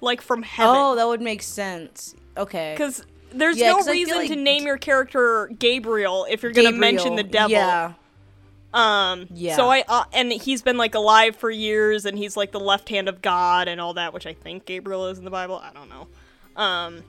[0.00, 0.74] like from heaven.
[0.76, 4.28] oh that would make sense okay because there's Yeah, no 'cause I feel reason like
[4.28, 7.50] to name your character Gabriel if you're gonna mention the devil.
[7.52, 7.92] yeah
[8.74, 9.26] Um.
[9.32, 9.56] Yeah.
[9.56, 12.88] So I uh, and he's been like alive for years, and he's like the left
[12.88, 15.56] hand of God and all that, which I think Gabriel is in the Bible.
[15.56, 16.08] I don't know.
[16.56, 17.02] Um.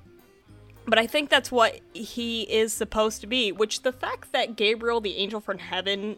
[0.85, 3.53] But I think that's what he is supposed to be.
[3.53, 6.17] Which the fact that Gabriel, the angel from heaven,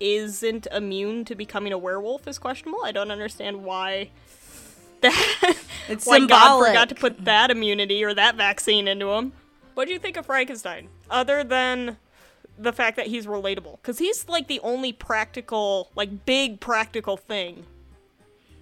[0.00, 2.84] isn't immune to becoming a werewolf is questionable.
[2.84, 4.10] I don't understand why
[5.00, 5.56] that
[5.88, 9.32] It's why God forgot to put that immunity or that vaccine into him.
[9.74, 11.98] What do you think of Frankenstein, other than
[12.58, 13.76] the fact that he's relatable?
[13.80, 17.64] Because he's like the only practical, like big practical thing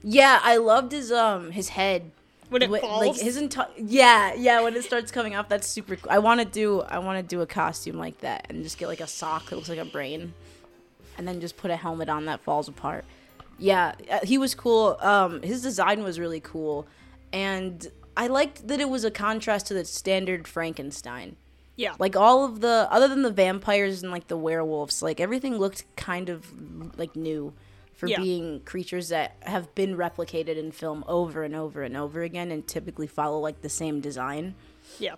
[0.03, 2.11] Yeah, I loved his um his head.
[2.49, 3.07] when it falls.
[3.07, 6.13] Like his entire yeah yeah when it starts coming off that's super cool.
[6.13, 8.87] I want to do I want to do a costume like that and just get
[8.89, 10.33] like a sock that looks like a brain,
[11.19, 13.05] and then just put a helmet on that falls apart.
[13.59, 14.99] Yeah, uh, he was cool.
[15.01, 16.87] Um, his design was really cool,
[17.33, 21.37] and I liked that it was a contrast to the standard Frankenstein.
[21.77, 25.57] Yeah, Like all of the other than the vampires and like the werewolves, like everything
[25.59, 26.47] looked kind of
[26.99, 27.53] like new
[27.95, 28.19] for Yeah.
[28.21, 32.67] being creatures that have been replicated in film over and over and over again and
[32.67, 34.55] typically follow like the same design,
[34.99, 35.15] yeah.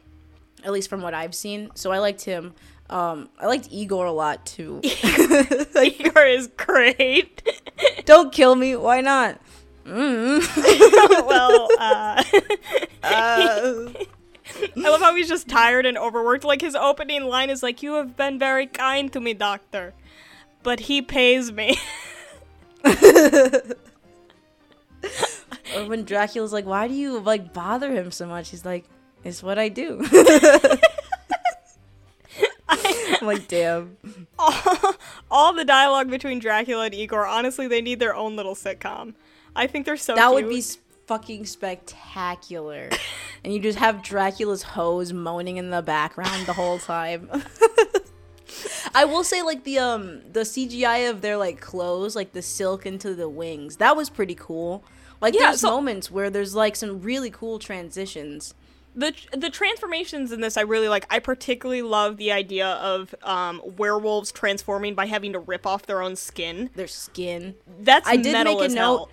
[0.65, 1.71] at least from what I've seen.
[1.75, 2.55] So I liked him.
[2.91, 4.81] Um, I liked Igor a lot too.
[4.85, 7.43] Igor is great.
[8.05, 8.77] Don't kill me.
[8.77, 9.41] Why not?
[9.85, 10.41] Mm.
[11.27, 12.23] well, uh,
[13.03, 13.89] Uh,
[14.77, 16.45] I love how he's just tired and overworked.
[16.45, 19.95] Like his opening line is like, "You have been very kind to me, doctor,
[20.63, 21.77] but he pays me."
[22.85, 22.95] or
[25.87, 28.85] when Dracula's like, "Why do you like bother him so much?" He's like,
[29.25, 30.05] "It's what I do."
[32.69, 33.97] I'm like, damn.
[34.39, 34.95] all,
[35.31, 39.15] all the dialogue between Dracula and Igor, honestly, they need their own little sitcom.
[39.57, 40.15] I think they're so.
[40.15, 40.63] That would be
[41.09, 42.89] fucking spectacular.
[43.45, 47.29] and you just have Dracula's hoes moaning in the background the whole time.
[48.95, 52.87] I will say like the um the CGI of their like clothes, like the silk
[52.87, 53.77] into the wings.
[53.77, 54.85] That was pretty cool.
[55.21, 58.55] Like Yeah, there's so- moments where there's like some really cool transitions.
[58.97, 61.07] the the transformations in this I really like.
[61.11, 66.01] I particularly love the idea of um, werewolves transforming by having to rip off their
[66.03, 66.71] own skin.
[66.75, 67.55] Their skin.
[67.81, 69.09] That's I did metal make a note- hell.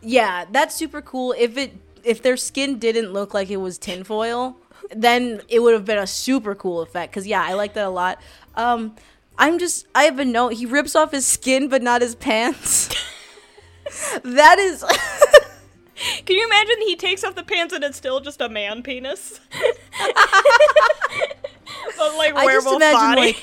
[0.00, 1.34] Yeah, that's super cool.
[1.36, 4.56] If it if their skin didn't look like it was tinfoil,
[4.94, 7.12] then it would have been a super cool effect.
[7.12, 8.20] Cause yeah, I like that a lot.
[8.54, 8.94] Um,
[9.38, 10.54] I'm just I have a note.
[10.54, 12.88] He rips off his skin, but not his pants.
[14.22, 14.84] that is.
[16.26, 19.40] Can you imagine he takes off the pants and it's still just a man penis?
[19.50, 19.76] but
[22.16, 23.20] like I just werewolf imagine body.
[23.20, 23.42] like.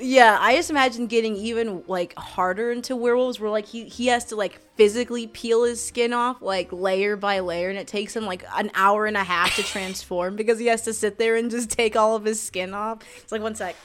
[0.00, 4.24] Yeah, I just imagine getting even like harder into werewolves, where like he he has
[4.26, 8.24] to like physically peel his skin off like layer by layer, and it takes him
[8.24, 11.50] like an hour and a half to transform because he has to sit there and
[11.50, 13.02] just take all of his skin off.
[13.18, 13.76] It's like one sec.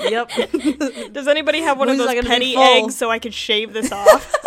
[0.00, 0.30] yep.
[1.12, 4.34] Does anybody have one of those that penny eggs so I could shave this off?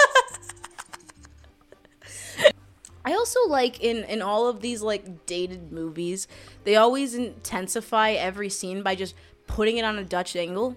[3.05, 6.27] I also like in in all of these like dated movies,
[6.63, 9.13] they always intensify every scene by just
[9.47, 10.75] putting it on a Dutch angle.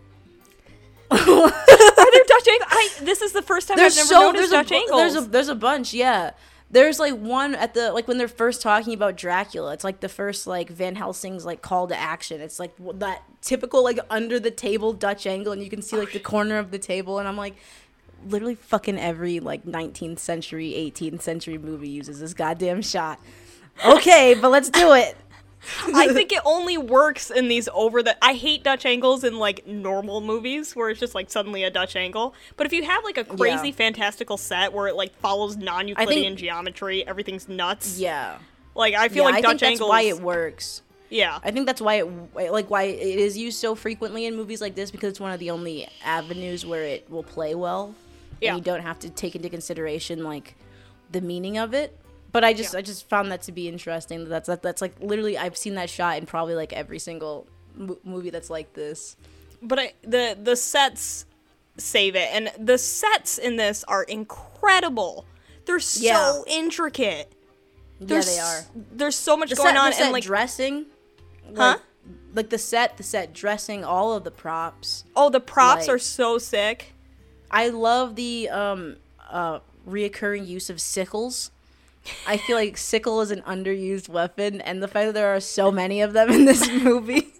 [1.10, 2.70] Are there Dutch angles?
[2.70, 5.00] I, this is the first time I've never noticed there's Dutch bu- angles.
[5.00, 6.32] There's a there's a bunch, yeah.
[6.68, 9.72] There's like one at the like when they're first talking about Dracula.
[9.72, 12.40] It's like the first like Van Helsing's like call to action.
[12.40, 16.12] It's like that typical like under the table Dutch angle, and you can see like
[16.12, 17.54] the corner of the table, and I'm like,
[18.28, 23.20] literally fucking every like 19th century, 18th century movie uses this goddamn shot.
[23.84, 25.16] Okay, but let's do it.
[25.94, 28.16] I think it only works in these over the.
[28.24, 31.96] I hate Dutch angles in like normal movies where it's just like suddenly a Dutch
[31.96, 32.34] angle.
[32.56, 33.74] But if you have like a crazy Yeah.
[33.74, 37.98] fantastical set where it like follows non-Euclidean geometry, everything's nuts.
[37.98, 38.38] Yeah.
[38.74, 39.88] Like I feel yeah, like I Dutch think that's angles.
[39.88, 40.82] why it works.
[41.08, 41.38] yeah.
[41.42, 44.74] I think that's why it like why it is used so frequently in movies like
[44.74, 47.94] this because it's one of the only avenues where it will play well.
[48.40, 48.50] Yeah.
[48.54, 50.56] And you don't have to take into consideration like
[51.10, 51.96] the meaning of it.
[52.36, 52.80] But I just Yeah.
[52.80, 54.28] I just found that to be interesting.
[54.28, 57.96] That's that, that's like literally I've seen that shot in probably like every single mo-
[58.04, 59.16] movie that's like this.
[59.62, 61.24] but I, the the sets
[61.78, 65.24] save it, and the sets in this are incredible.
[65.64, 66.42] They're so Yeah.
[66.46, 67.32] intricate.
[68.00, 68.64] Yeah, There's, they are.
[68.92, 70.86] There's so much The going set, on, the set and like dressing,
[71.46, 71.52] Huh?
[71.54, 71.80] like,
[72.34, 75.04] like the set, the set dressing, all of the props.
[75.16, 76.92] oh, the props like- are so sick.
[77.50, 78.96] I love the um
[79.30, 81.50] uh reoccurring use of sickles.
[82.26, 85.70] I feel like sickle is an underused weapon, and the fact that there are so
[85.70, 87.32] many of them in this movie.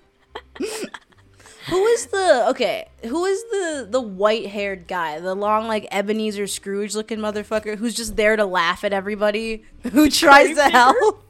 [1.69, 2.89] who is the okay?
[3.05, 7.95] Who is the the white haired guy, the long like Ebenezer Scrooge looking motherfucker who's
[7.95, 11.23] just there to laugh at everybody who tries to help?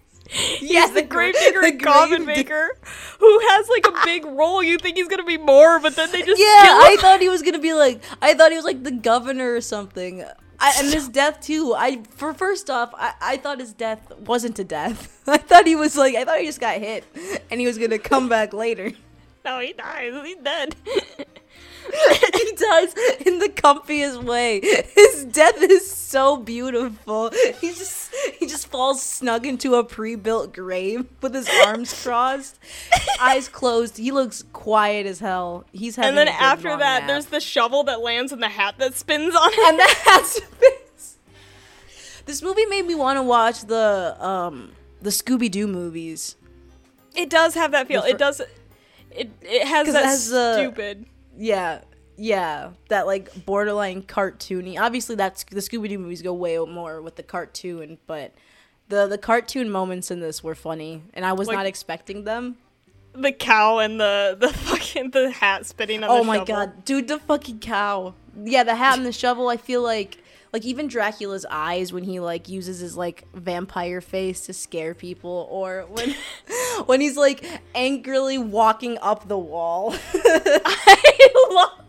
[0.60, 2.68] Yes, the gravedigger the and coffin maker,
[3.20, 4.60] who has like a big role.
[4.62, 7.42] You think he's gonna be more, but then they just Yeah, I thought he was
[7.42, 10.24] gonna be like, I thought he was like the governor or something.
[10.58, 11.74] I, and his death too.
[11.76, 15.22] I for first off, I, I thought his death wasn't a death.
[15.26, 17.04] I thought he was like, I thought he just got hit,
[17.50, 18.92] and he was gonna come back later.
[19.44, 20.12] No, he dies.
[20.24, 20.74] He's dead.
[22.34, 22.94] he does
[23.24, 24.60] in the comfiest way.
[24.94, 27.30] His death is so beautiful.
[27.60, 32.58] He just he just falls snug into a pre-built grave with his arms crossed,
[33.20, 33.96] eyes closed.
[33.96, 35.64] He looks quiet as hell.
[35.72, 37.06] He's having and then after that, nap.
[37.08, 39.58] there's the shovel that lands in the hat that spins on it.
[39.68, 40.40] and that's
[42.26, 44.72] this movie made me want to watch the um
[45.02, 46.36] the Scooby Doo movies.
[47.14, 48.02] It does have that feel.
[48.02, 48.40] The it does.
[49.10, 51.06] It it has that it has the- stupid.
[51.36, 51.82] Yeah,
[52.16, 54.78] yeah, that like borderline cartoony.
[54.78, 58.32] Obviously, that's the Scooby Doo movies go way more with the cartoon, but
[58.88, 62.56] the the cartoon moments in this were funny, and I was Like- not expecting them.
[63.12, 66.54] The cow and the the fucking the hat spitting on Oh my shovel.
[66.54, 68.14] god, dude, the fucking cow.
[68.44, 69.48] Yeah, the hat and the shovel.
[69.48, 70.18] I feel like
[70.52, 75.48] like even Dracula's eyes when he like uses his like vampire face to scare people,
[75.50, 76.14] or when
[76.86, 79.94] when he's like angrily walking up the wall.
[80.14, 81.85] I love.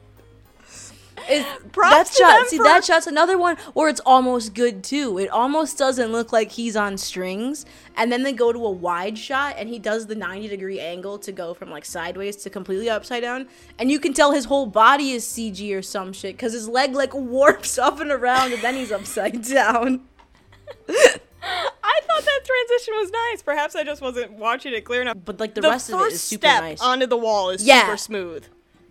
[1.30, 2.48] Is Props that shot?
[2.48, 5.18] See, for- that shot's another one where it's almost good too.
[5.18, 9.18] It almost doesn't look like he's on strings, and then they go to a wide
[9.18, 12.90] shot, and he does the ninety degree angle to go from like sideways to completely
[12.90, 13.48] upside down,
[13.80, 16.94] and you can tell his whole body is CG or some shit because his leg
[16.94, 20.02] like warps up and around, and then he's upside down.
[20.90, 23.42] I thought that transition was nice.
[23.42, 25.18] Perhaps I just wasn't watching it clear enough.
[25.24, 26.82] But like the, the rest of it is super step nice.
[26.82, 27.82] onto the wall is Yeah.
[27.86, 28.46] super smooth.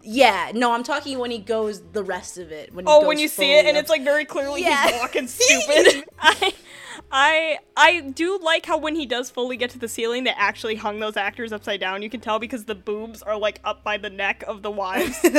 [0.08, 2.72] Yeah, no, I'm talking when he goes the rest of it.
[2.72, 4.86] When he Oh, when you see it fully and it's like very clearly Yeah.
[4.88, 6.04] he's walking stupid.
[6.20, 6.54] I,
[7.12, 10.76] I, I do like how when he does fully get to the ceiling, they actually
[10.76, 12.02] hung those actors upside down.
[12.02, 15.18] You can tell because the boobs are like up by the neck of the wives.
[15.24, 15.32] you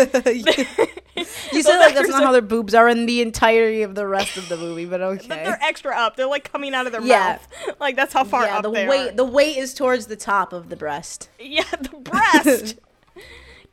[1.64, 4.38] said like that's not are- how their boobs are in the entirety of the rest
[4.38, 5.28] of the movie, but okay.
[5.28, 6.16] But they're extra up.
[6.16, 7.40] They're like coming out of their Yeah.
[7.66, 7.76] mouth.
[7.80, 9.16] Like that's how far yeah, up the they weight are.
[9.16, 11.30] the weight is towards the top of the breast.
[11.40, 12.76] Yeah, the breast.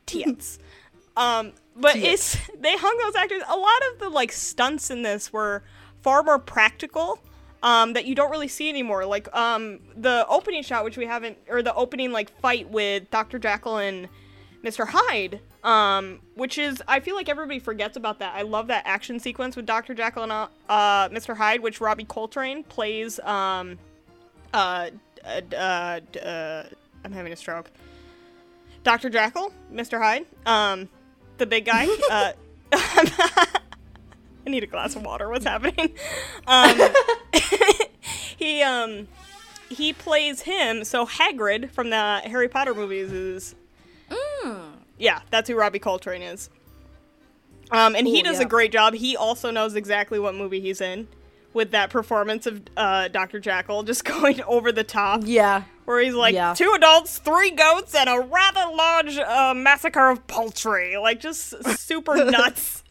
[0.05, 0.59] Tits.
[1.17, 3.41] Um, but it's they hung those actors.
[3.47, 5.63] A lot of the like stunts in this were
[6.01, 7.19] far more practical.
[7.63, 9.05] Um, that you don't really see anymore.
[9.05, 13.39] Like um, the opening shot, which we haven't, or the opening like fight with Dr.
[13.39, 14.07] Jekyll and
[14.63, 14.85] Mr.
[14.87, 15.39] Hyde.
[15.63, 18.35] Um, which is I feel like everybody forgets about that.
[18.35, 19.95] I love that action sequence with Dr.
[19.95, 21.35] Jekyll and uh, uh, Mr.
[21.35, 23.19] Hyde, which Robbie Coltrane plays.
[23.21, 23.79] Um,
[24.53, 24.91] uh,
[25.25, 26.63] uh, uh, uh,
[27.03, 27.71] I'm having a stroke.
[28.83, 29.09] Dr.
[29.09, 29.97] Jackal, Mr.
[29.97, 30.87] Hyde, um,
[31.37, 31.87] the big guy.
[32.11, 32.31] uh,
[32.71, 35.29] I need a glass of water.
[35.29, 35.93] What's happening?
[36.45, 36.79] Um,
[38.37, 39.07] he um,
[39.69, 40.83] he plays him.
[40.83, 43.55] So Hagrid from the Harry Potter movies is
[44.97, 46.49] yeah, that's who Robbie Coltrane is.
[47.71, 48.45] Um, and he does yeah.
[48.45, 48.93] a great job.
[48.93, 51.07] He also knows exactly what movie he's in
[51.55, 53.39] with that performance of uh, Dr.
[53.39, 55.63] Jackal just going over the top Yeah.
[55.85, 56.53] where he's like Yeah.
[56.53, 60.97] two adults, three goats, and a rather large uh, massacre of poultry.
[60.97, 62.83] Like just super nuts.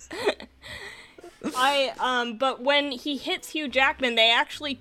[1.55, 4.81] I um, but when he hits Hugh Jackman, they actually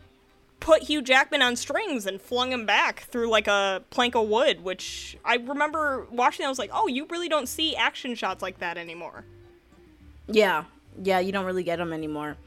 [0.62, 4.64] put Hugh Jackman on strings and flung him back through like a plank of wood,
[4.64, 6.46] which I remember watching.
[6.46, 9.26] I was like, oh, you really don't see action shots like that anymore.
[10.28, 10.64] Yeah.
[11.02, 12.38] Yeah, you don't really get them anymore.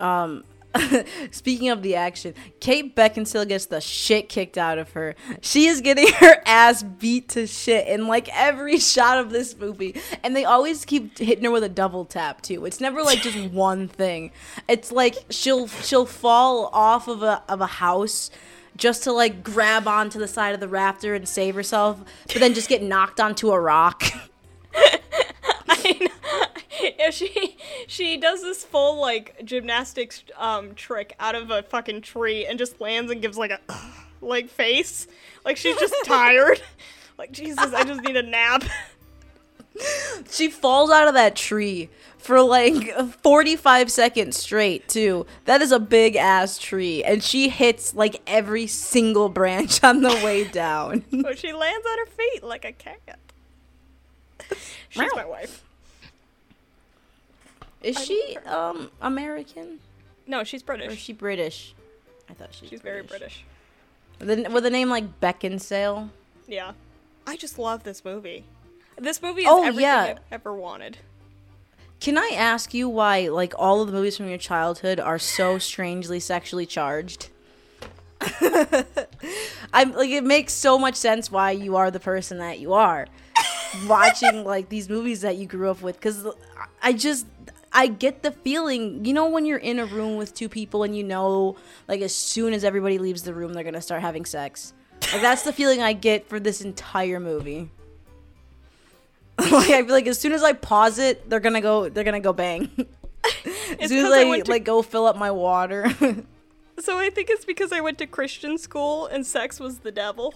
[0.00, 0.42] Um
[1.30, 5.14] Speaking of the action, Kate Beckinsale gets the shit kicked out of her.
[5.40, 10.00] She is getting her ass beat to shit in like every shot of this movie.
[10.22, 12.64] And they always keep hitting her with a double tap too.
[12.64, 14.32] It's never like just one thing.
[14.68, 18.30] It's like she'll she'll fall off of a of a house
[18.76, 22.54] just to like grab onto the side of the rafter and save herself, but then
[22.54, 24.04] just get knocked onto a rock.
[27.02, 27.56] Yeah, she
[27.88, 32.80] she does this full like gymnastics um trick out of a fucking tree and just
[32.80, 33.60] lands and gives like a
[34.20, 35.08] like face
[35.44, 36.62] like she's just tired.
[37.18, 38.64] Like Jesus, I just need a nap.
[40.30, 41.88] She falls out of that tree
[42.18, 42.90] for like
[43.22, 45.26] 45 seconds straight, too.
[45.44, 47.04] That is a big ass tree.
[47.04, 51.04] And she hits like every single branch on the way down.
[51.12, 53.18] But she lands on her feet like a cat.
[54.88, 55.62] She's my wife.
[57.82, 59.80] Is she um American?
[60.26, 60.88] No, she's British.
[60.88, 61.74] Or is she British?
[62.30, 63.44] I thought she was She's very British.
[64.20, 66.10] With a, with a name like Beckinsale.
[66.46, 66.72] Yeah.
[67.26, 68.44] I just love this movie.
[68.98, 70.14] This movie is Oh, everything yeah.
[70.16, 70.98] I've ever wanted.
[72.00, 75.58] Can I ask you why like all of the movies from your childhood are so
[75.58, 77.28] strangely sexually charged?
[79.72, 83.06] I'm like it makes so much sense why you are the person that you are
[83.86, 86.24] watching like these movies that you grew up with cuz
[86.82, 87.26] I just
[87.72, 90.96] I get the feeling, you know when you're in a room with two people and
[90.96, 91.56] you know
[91.88, 94.74] like as soon as everybody leaves the room they're going to start having sex.
[95.12, 97.70] Like that's the feeling I get for this entire movie.
[99.38, 101.88] like I feel like as soon as I pause it, they're gonna go.
[101.88, 102.70] They're gonna go bang.
[103.80, 105.86] as soon as I I, to- like go fill up my water.
[106.78, 110.34] So I think it's because I went to Christian school and sex was the devil.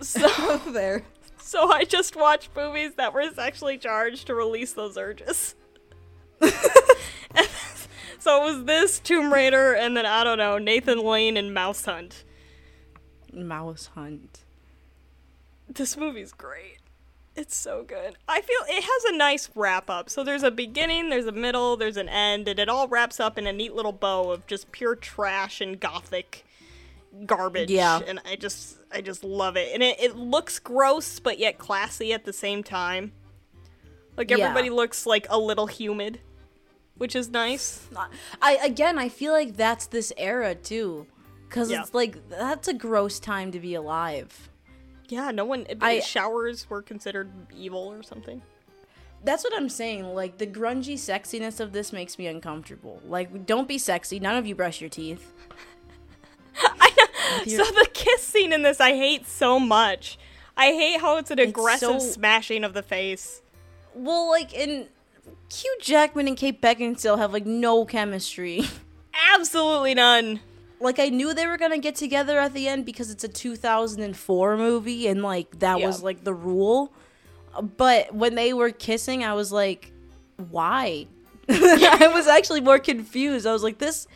[0.00, 1.02] So there.
[1.38, 5.56] so I just watched movies that were sexually charged to release those urges.
[8.18, 11.84] so it was this Tomb Raider and then I don't know Nathan Lane and Mouse
[11.84, 12.24] Hunt.
[13.32, 14.40] Mouse hunt.
[15.68, 16.78] This movie's great.
[17.36, 18.16] It's so good.
[18.28, 20.10] I feel it has a nice wrap up.
[20.10, 23.38] So there's a beginning, there's a middle, there's an end, and it all wraps up
[23.38, 26.44] in a neat little bow of just pure trash and gothic
[27.26, 27.70] garbage.
[27.70, 28.00] Yeah.
[28.04, 29.70] And I just I just love it.
[29.72, 33.12] And it, it looks gross but yet classy at the same time.
[34.16, 34.38] Like Yeah.
[34.38, 36.20] everybody looks like a little humid,
[37.00, 37.88] which is nice.
[38.42, 41.06] I again, I feel like that's this era too,
[41.48, 41.80] because Yeah.
[41.80, 44.50] it's like that's a gross time to be alive.
[45.08, 48.42] Yeah, no one I- showers were considered evil or something.
[49.24, 50.14] That's what I'm saying.
[50.14, 53.00] Like the grungy sexiness of this makes me uncomfortable.
[53.06, 54.20] Like, don't be sexy.
[54.20, 55.32] None of you brush your teeth.
[56.62, 56.90] i
[57.46, 60.18] So the kiss scene in this I hate so much.
[60.54, 63.40] I hate how it's an aggressive so- smashing of the face.
[63.94, 64.86] Well, like in
[65.52, 68.62] Hugh Jackman and Kate Beckinsale have like no chemistry.
[69.34, 70.40] Absolutely none.
[70.80, 74.56] like I knew they were gonna get together at the end because it's a 2004
[74.56, 75.86] movie and like that Yeah.
[75.86, 76.92] was like the rule.
[77.76, 79.92] But when they were kissing, I was like,
[80.50, 81.06] why?
[81.48, 83.46] I was actually more confused.
[83.46, 84.06] I was like, this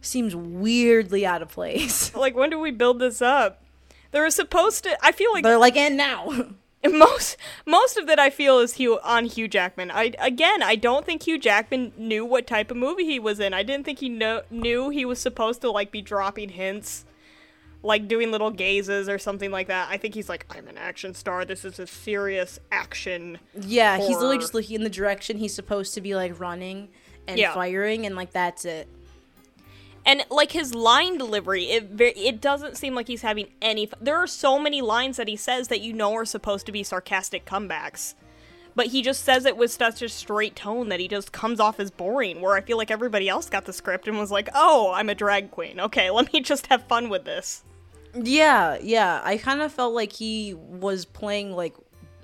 [0.00, 2.14] seems weirdly out of place.
[2.14, 3.62] Like when do we build this up?
[4.10, 6.50] They were supposed to I feel like They're like, and now.
[6.90, 9.90] most most of that I feel is Hugh on Hugh Jackman.
[9.90, 13.54] I again, I don't think Hugh Jackman knew what type of movie he was in.
[13.54, 17.04] I didn't think he knew he was supposed to like be dropping hints,
[17.82, 19.88] like doing little gazes or something like that.
[19.90, 21.44] I think he's like, I'm an action star.
[21.44, 23.38] This is a serious action.
[23.54, 26.88] yeah, he's literally just looking in the direction he's supposed to be like running
[27.28, 27.54] and Yeah.
[27.54, 28.88] firing, and like that's it.
[30.04, 33.84] And like his line delivery, it it doesn't seem like he's having any.
[33.84, 36.72] F- there are so many lines that he says that you know are supposed to
[36.72, 38.14] be sarcastic comebacks,
[38.74, 41.78] but he just says it with such a straight tone that he just comes off
[41.78, 42.40] as boring.
[42.40, 45.14] Where I feel like everybody else got the script and was like, "Oh, I'm a
[45.14, 45.78] drag queen.
[45.78, 47.62] Okay, let me just have fun with this."
[48.20, 49.20] Yeah, yeah.
[49.22, 51.74] I kind of felt like he was playing like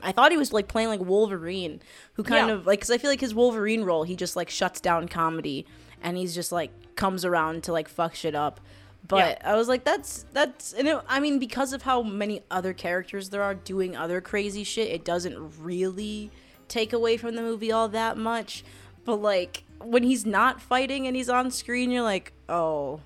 [0.02, 1.80] I thought he was like playing like Wolverine,
[2.14, 2.54] who kind Yeah.
[2.54, 5.64] of like cuz I feel like his Wolverine role, he just like shuts down comedy
[6.03, 8.61] and he's just like comes around to like fuck shit up.
[9.07, 12.72] But I was like that's that's and it, I mean because of how many other
[12.72, 16.30] characters there are doing other crazy shit, it doesn't really
[16.68, 18.64] take away from the movie all that much.
[19.05, 23.01] But like when he's not fighting and he's on screen, you're like, "Oh,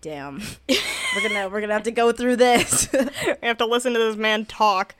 [0.00, 0.40] damn.
[0.68, 2.88] we're gonna we're gonna have to go through this.
[2.92, 4.94] we have to listen to this man talk.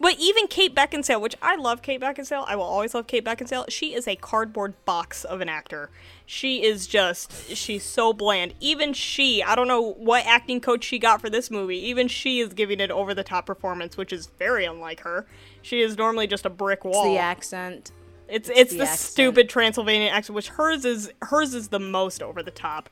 [0.00, 3.66] But even Kate Beckinsale, which I love Kate Beckinsale, I will always love Kate Beckinsale.
[3.68, 5.90] She is a cardboard box of an actor.
[6.24, 8.54] She is just, she's so bland.
[8.60, 12.40] Even she, I don't know what acting coach she got for this movie, even she
[12.40, 15.26] is giving it over the top performance, which is very unlike her.
[15.60, 17.04] She is normally just a brick wall.
[17.04, 17.92] the accent.
[18.26, 19.00] It's it's, the the, accent.
[19.00, 22.88] stupid Transylvanian accent, which hers is hers is the most over the top.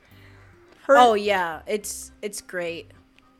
[0.83, 2.91] Her, Oh yeah, it's it's great.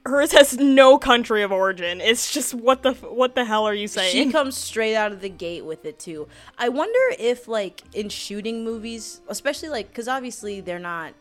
[0.06, 2.02] Hers has no country of origin.
[2.02, 4.12] It's just what the what the hell are you saying?
[4.12, 6.28] She comes straight out of the gate with it too.
[6.58, 11.14] I wonder if like in shooting movies, especially like because obviously they're not.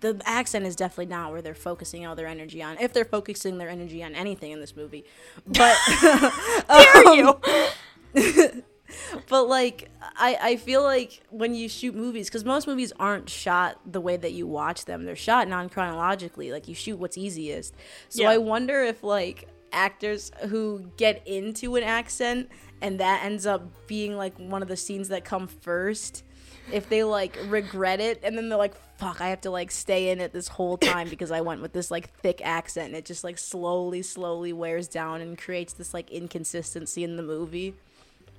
[0.00, 2.78] The accent is definitely not where they're focusing all their energy on.
[2.78, 5.04] If they're focusing their energy on anything in this movie,
[5.44, 5.76] but
[6.68, 7.40] dare um,
[8.14, 8.62] you?
[9.28, 13.78] but like I, I feel like when you shoot movies because most movies aren't shot
[13.90, 15.04] the way that you watch them.
[15.04, 16.52] They're shot non-chronologically.
[16.52, 17.74] Like you shoot what's easiest.
[18.08, 18.30] So Yeah.
[18.30, 22.48] i wonder if like actors who get into an accent
[22.80, 26.24] and that ends up being like one of the scenes that come first
[26.72, 30.08] if they like regret it and then they're like fuck i have to like stay
[30.10, 32.86] in it this whole time because i went with this like thick accent.
[32.88, 37.22] And it just like slowly slowly wears down and creates this like inconsistency in the
[37.22, 37.74] movie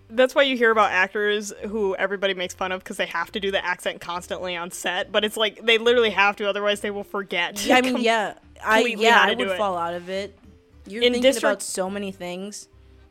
[0.09, 3.39] That's why you hear about actors who everybody makes fun of because they have to
[3.39, 5.11] do the accent constantly on set.
[5.11, 7.63] But it's like they literally have to, otherwise they will forget.
[7.63, 8.33] Yeah, I mean, yeah,
[8.63, 9.57] I yeah, I would it.
[9.57, 10.37] fall out of it.
[10.87, 12.67] You're In thinking District- about so many things.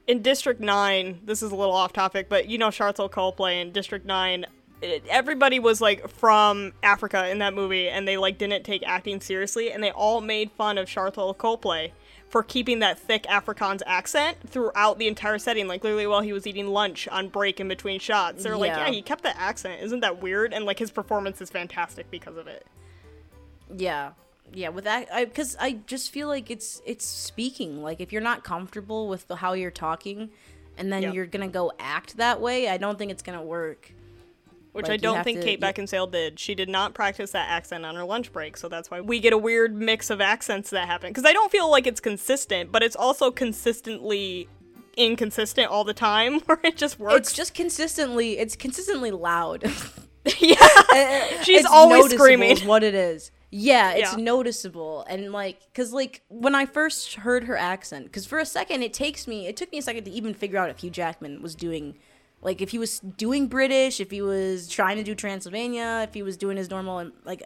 [0.08, 3.70] in District 9, this is a little off topic, but you know Sharlto Copley in
[3.70, 4.46] District 9,
[4.82, 9.20] it, everybody was like from Africa in that movie and they like didn't take acting
[9.20, 11.92] seriously and they all made fun of Sharlto Copley
[12.28, 16.46] for keeping that thick Afrikaans accent throughout the entire setting, like literally while he was
[16.46, 18.42] eating lunch on break in between shots.
[18.42, 18.86] They're like, Yeah.
[18.86, 19.82] yeah, he kept the accent.
[19.82, 20.52] Isn't that weird?
[20.52, 22.66] And like his performance is fantastic because of it.
[23.74, 24.12] Yeah,
[24.52, 24.70] yeah.
[24.70, 27.82] With that, because I, just feel like it's it's speaking.
[27.82, 30.30] Like if you're not comfortable with the, how you're talking,
[30.76, 31.14] and then Yep.
[31.14, 32.68] you're gonna go act that way.
[32.68, 33.92] I don't think it's gonna work.
[34.72, 36.38] Which Like, I don't think to- Kate you- Beckinsale did.
[36.38, 39.32] She did not practice that accent on her lunch break, so that's why we get
[39.32, 41.10] a weird mix of accents that happen.
[41.10, 44.48] Because I don't feel like it's consistent, but it's also consistently
[44.96, 47.16] inconsistent all the time, where it just works.
[47.16, 48.38] It's just consistently.
[48.38, 49.64] It's consistently loud.
[50.40, 52.58] yeah, uh, uh, she's It's always screaming.
[52.66, 53.30] what it is.
[53.50, 54.22] Yeah, it's Yeah.
[54.22, 58.82] noticeable and like cuz like when I first heard her accent cuz for a second
[58.82, 61.40] it takes me it took me a second to even figure out if Hugh Jackman
[61.40, 61.96] was doing
[62.42, 66.22] like if he was doing British, if he was trying to do Transylvania, if he
[66.22, 67.42] was doing his normal like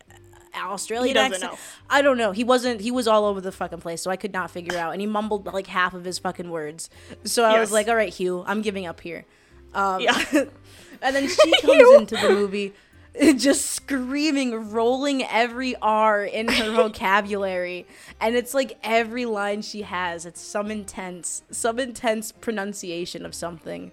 [0.55, 1.53] Australian accent.
[1.53, 1.59] know.
[1.89, 2.33] I don't know.
[2.33, 4.93] He wasn't he was all over the fucking place, so I could not figure out
[4.93, 6.91] and he mumbled like half of his fucking words.
[7.25, 9.25] So I was like, "All right, Hugh, I'm giving up here."
[9.75, 10.25] Um, Yeah.
[11.05, 12.73] And then she comes into the movie
[13.37, 17.87] just screaming, rolling every R in her vocabulary.
[18.21, 23.93] And it's like every line she has, it's some intense, some intense pronunciation of something.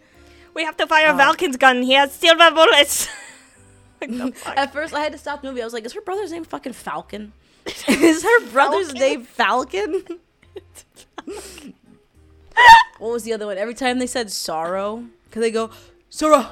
[0.54, 1.18] We have to fire oh.
[1.18, 1.84] Velkan's gun.
[1.84, 3.08] He has silver bullets.
[4.02, 4.48] Like?
[4.58, 5.62] At first, I had to stop the movie.
[5.62, 7.34] I was like, is her brother's name fucking Falcon?
[7.90, 9.02] is her brother's Falcon?
[9.02, 10.06] name Falcon?
[12.98, 13.58] what was the other one?
[13.58, 15.70] Every time they said sorrow, because they go,
[16.10, 16.48] sorrow.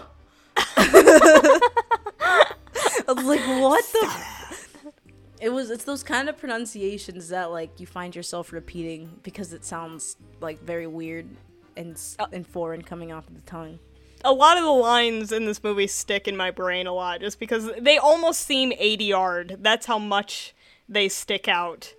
[0.57, 1.53] I
[3.07, 4.27] was like, what the?
[5.39, 5.69] It was.
[5.69, 10.61] It's those kind of pronunciations that like you find yourself repeating because it sounds like
[10.61, 11.29] very weird
[11.77, 13.79] and Uh, and foreign coming off of the tongue.
[14.23, 17.39] a lot of the lines in this movie stick in my brain a lot, just
[17.39, 19.57] because they almost seem ADR'd.
[19.61, 20.53] That's how much
[20.89, 21.93] they stick out.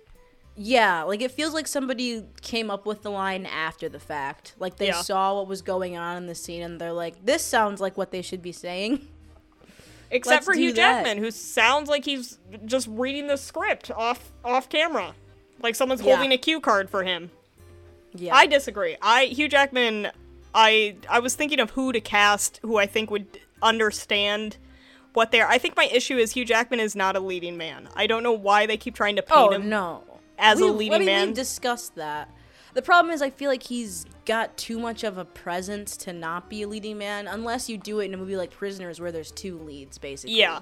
[0.61, 4.55] Yeah, like it feels like somebody came up with the line after the fact.
[4.59, 5.01] Like they Yeah.
[5.01, 8.11] saw what was going on in the scene and they're like, this sounds like what
[8.11, 9.07] they should be saying.
[10.11, 11.05] Except Let's for Hugh that.
[11.05, 15.13] Jackman, who sounds like he's just reading the script off off camera,
[15.61, 16.15] like someone's Yeah.
[16.15, 17.31] holding a cue card for him.
[18.13, 18.35] Yeah.
[18.35, 18.97] I disagree.
[19.01, 20.09] I Hugh Jackman.
[20.53, 24.57] I I was thinking of who to cast, who I think would understand
[25.13, 25.47] what they're.
[25.47, 27.87] I think my issue is Hugh Jackman is not a leading man.
[27.95, 30.03] I don't know why they keep trying to paint oh, him no.
[30.37, 31.27] as a We've- leading I mean, man.
[31.27, 32.29] We've discussed that.
[32.75, 36.49] The problem is, I feel like he's got too much of a presence to not
[36.49, 39.31] be a leading man, unless you do it in a movie like Prisoners, where there's
[39.31, 40.37] two leads, basically.
[40.37, 40.59] yeah,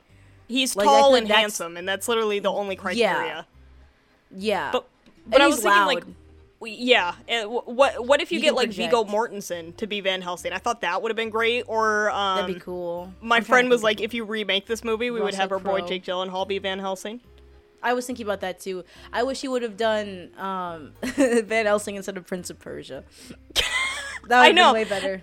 [0.47, 3.45] he's Like, I tall and handsome, and that's literally the only criteria.
[4.35, 4.71] Yeah.
[4.71, 4.87] But
[5.25, 5.95] And but I he's was thinking like.
[5.99, 6.07] loud.
[6.07, 6.15] we-
[6.60, 7.14] Yeah,
[7.45, 9.03] what what if you He get like Viggo.
[9.03, 10.53] Mortensen to be Van Helsing?
[10.53, 11.64] I thought that would have been great.
[11.68, 13.14] Or um, That'd be cool.
[13.22, 15.82] My I'm friend was like, if you remake this movie, we would have our Russell
[15.82, 17.22] boy Jake Gyllenhaal be Van Helsing.
[17.84, 18.84] I was thinking about that too.
[19.14, 23.03] I wish he would have done um, Van Helsing instead of Prince of Persia.
[24.28, 24.74] That would I have know.
[24.74, 25.22] way better.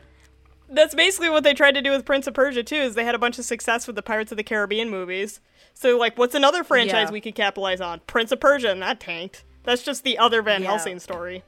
[0.70, 2.76] That's basically what they tried to do with Prince of Persia too.
[2.76, 5.40] Is they had a bunch of success with the Pirates of the Caribbean movies.
[5.74, 7.12] So like, what's another franchise Yeah.
[7.12, 8.00] we could capitalize on?
[8.06, 9.44] Prince of Persia, and that tanked.
[9.64, 10.68] That's just the other Van Yeah.
[10.68, 11.42] Helsing story.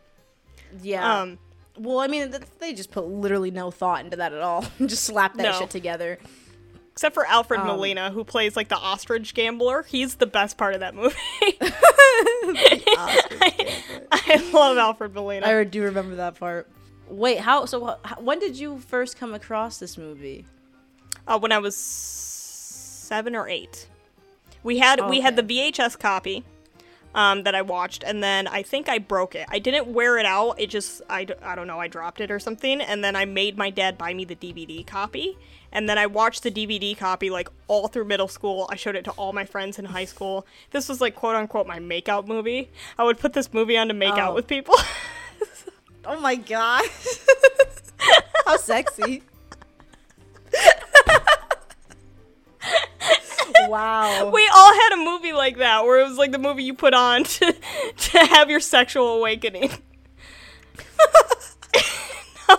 [0.82, 1.20] Yeah.
[1.20, 1.38] Um,
[1.78, 4.64] well, I mean, they just put literally no thought into that at all.
[4.86, 5.58] just slap that No.
[5.58, 6.18] shit together.
[6.92, 9.82] except for Alfred Um, Molina, who plays like the ostrich gambler.
[9.82, 11.14] He's the best part of that movie.
[14.12, 15.46] I love Alfred Molina.
[15.46, 16.68] I do remember that part.
[17.08, 17.66] Wait, how?
[17.66, 20.44] So, how, when did you first come across this movie?
[21.28, 23.88] uh, when I was seven or eight.
[24.62, 26.44] We had we had the VHS copy
[27.16, 29.46] um, that I watched, and then I think I broke it.
[29.50, 30.60] I didn't wear it out.
[30.60, 31.80] It just I, I don't know.
[31.80, 34.86] I dropped it or something, and then I made my dad buy me the DVD
[34.86, 35.36] copy,
[35.72, 38.68] and then I watched the DVD copy like all through middle school.
[38.70, 40.46] I showed it to all my friends in high school.
[40.70, 42.68] This was like quote unquote my makeout movie.
[42.98, 44.34] I would put this movie on to make out Oh.
[44.34, 44.74] with people.
[46.08, 46.84] Oh my god!
[48.46, 49.22] how sexy!
[53.70, 54.30] wow.
[54.30, 56.94] we all had a movie like that where it was like the movie you put
[56.94, 57.54] on to,
[57.96, 59.70] to have your sexual awakening.
[62.48, 62.56] no?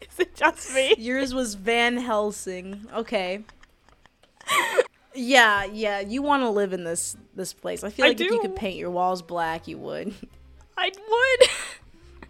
[0.00, 0.94] Is it just me?
[0.98, 2.86] Yours was Van Helsing.
[2.94, 3.44] Okay.
[5.14, 6.00] Yeah, yeah.
[6.00, 7.84] You want to live in this this place.
[7.84, 10.14] I feel I like if you could paint your walls black, you would.
[10.76, 11.48] I would.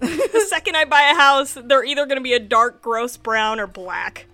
[0.00, 3.60] the second I buy a house, they're either going to be a dark, gross brown
[3.60, 4.26] or black.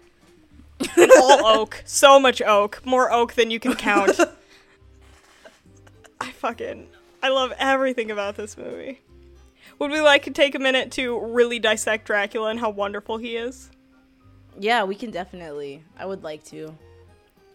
[1.16, 1.82] All oak.
[1.84, 2.84] So much oak.
[2.84, 4.18] More oak than you can count.
[6.20, 6.88] I fucking.
[7.22, 9.00] I love everything about this movie.
[9.78, 13.36] Would we like to take a minute to really dissect Dracula and how wonderful he
[13.36, 13.70] is?
[14.58, 15.82] Yeah, we can definitely.
[15.98, 16.74] I would like to.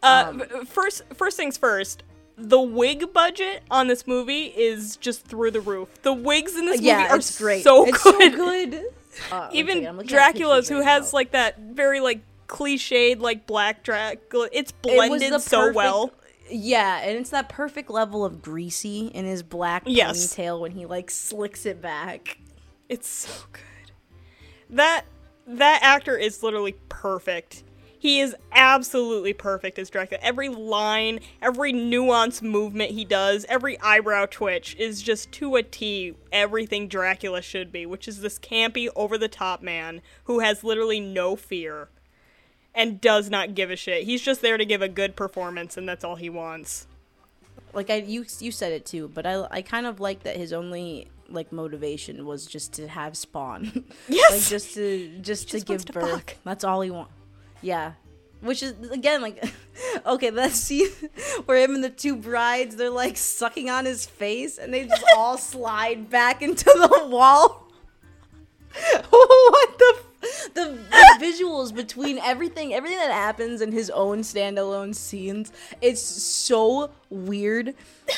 [0.02, 2.04] Uh, Um, f- first, first things first.
[2.38, 6.02] The wig budget on this movie is just through the roof.
[6.02, 7.64] The wigs in this movie are it's great.
[7.64, 8.34] so it's good.
[8.34, 8.74] so good.
[8.74, 8.92] Uh, one
[9.52, 14.72] second, I'm Even Dracula's, who has like that very like cliched like black Dracula, it's
[14.86, 16.12] It was blended so well.
[16.50, 20.36] Yeah, and it's that perfect level of greasy in his black Yes.
[20.36, 22.38] ponytail when he like slicks it back.
[22.90, 23.92] It's so good.
[24.70, 25.06] That
[25.48, 27.64] that actor is literally perfect.
[27.98, 30.20] He is absolutely perfect as Dracula.
[30.22, 36.14] Every line, every nuance movement he does, every eyebrow twitch is just to a T
[36.30, 41.00] everything Dracula should be, which is this campy, over the top man who has literally
[41.00, 41.88] no fear
[42.76, 44.04] and does not give a shit.
[44.04, 46.88] He's just there to give a good performance, and that's all he wants.
[47.74, 50.54] Like I, you, you said it too, but I, I kind of like that his
[50.54, 53.84] only like motivation was just to have spawn.
[54.08, 54.32] Yes!
[54.32, 56.12] like just to just, just to wants give to birth.
[56.12, 56.36] fuck.
[56.44, 57.10] That's all he want.
[57.62, 57.94] Yeah.
[58.42, 59.44] Which is again like
[60.06, 60.88] okay, let's see
[61.46, 65.04] where him and the two brides they're like sucking on his face and they just
[65.18, 67.68] all slide back into the wall.
[69.10, 69.98] what the
[70.54, 75.52] the, the visuals between everything everything that happens in his own standalone scenes
[75.82, 77.74] it's so weird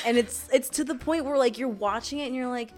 [0.05, 2.71] and it's it's to the point where like you're watching it and you're like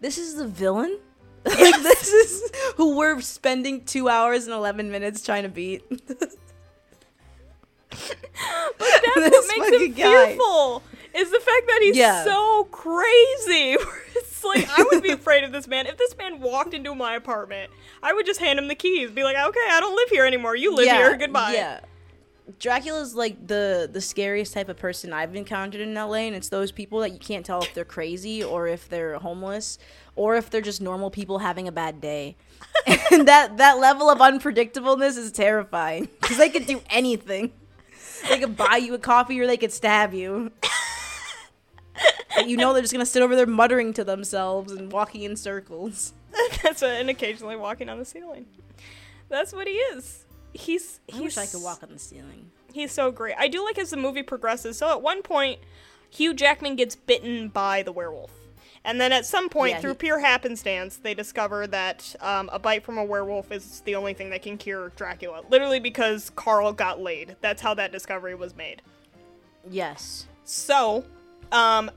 [0.00, 0.98] this is the villain
[1.44, 5.84] like this is who we're spending two hours and 11 minutes trying to beat
[7.90, 10.26] That's This what makes him guy.
[10.36, 10.82] fearful.
[11.14, 12.24] Is the fact that he's Yeah.
[12.24, 13.76] so crazy.
[14.16, 15.86] it's like I would be afraid of this man.
[15.86, 17.70] If this man walked into my apartment,
[18.02, 20.56] I would just hand him the keys, be like, "Okay, I don't live here anymore.
[20.56, 21.16] You live here.
[21.16, 21.80] Goodbye." Yeah.
[22.58, 26.72] Dracula's like the the scariest type of person I've encountered in LA, and it's those
[26.72, 29.78] people that you can't tell if they're crazy or if they're homeless
[30.14, 32.36] or if they're just normal people having a bad day.
[33.10, 37.52] and that that level of unpredictableness is terrifying because they could do anything.
[38.28, 40.50] They could buy you a coffee or they could stab you.
[42.36, 45.36] But you know they're just gonna sit over there muttering to themselves and walking in
[45.36, 46.12] circles.
[46.62, 48.46] That's what, and occasionally walking on the ceiling.
[49.28, 50.24] That's what he is.
[50.52, 52.50] He's he's I wish I could walk on the ceiling.
[52.72, 53.34] He's so great.
[53.38, 54.76] I do like as the movie progresses.
[54.78, 55.60] So at one point,
[56.10, 58.32] Hugh Jackman gets bitten by the werewolf.
[58.84, 62.58] And then at some point, Yeah, through he- pure happenstance, they discover that um, a
[62.58, 65.42] bite from a werewolf is the only thing that can cure Dracula.
[65.48, 67.36] Literally because Carl got laid.
[67.40, 68.82] That's how that discovery was made.
[69.70, 70.26] Yes.
[70.44, 71.04] So,
[71.54, 71.90] um,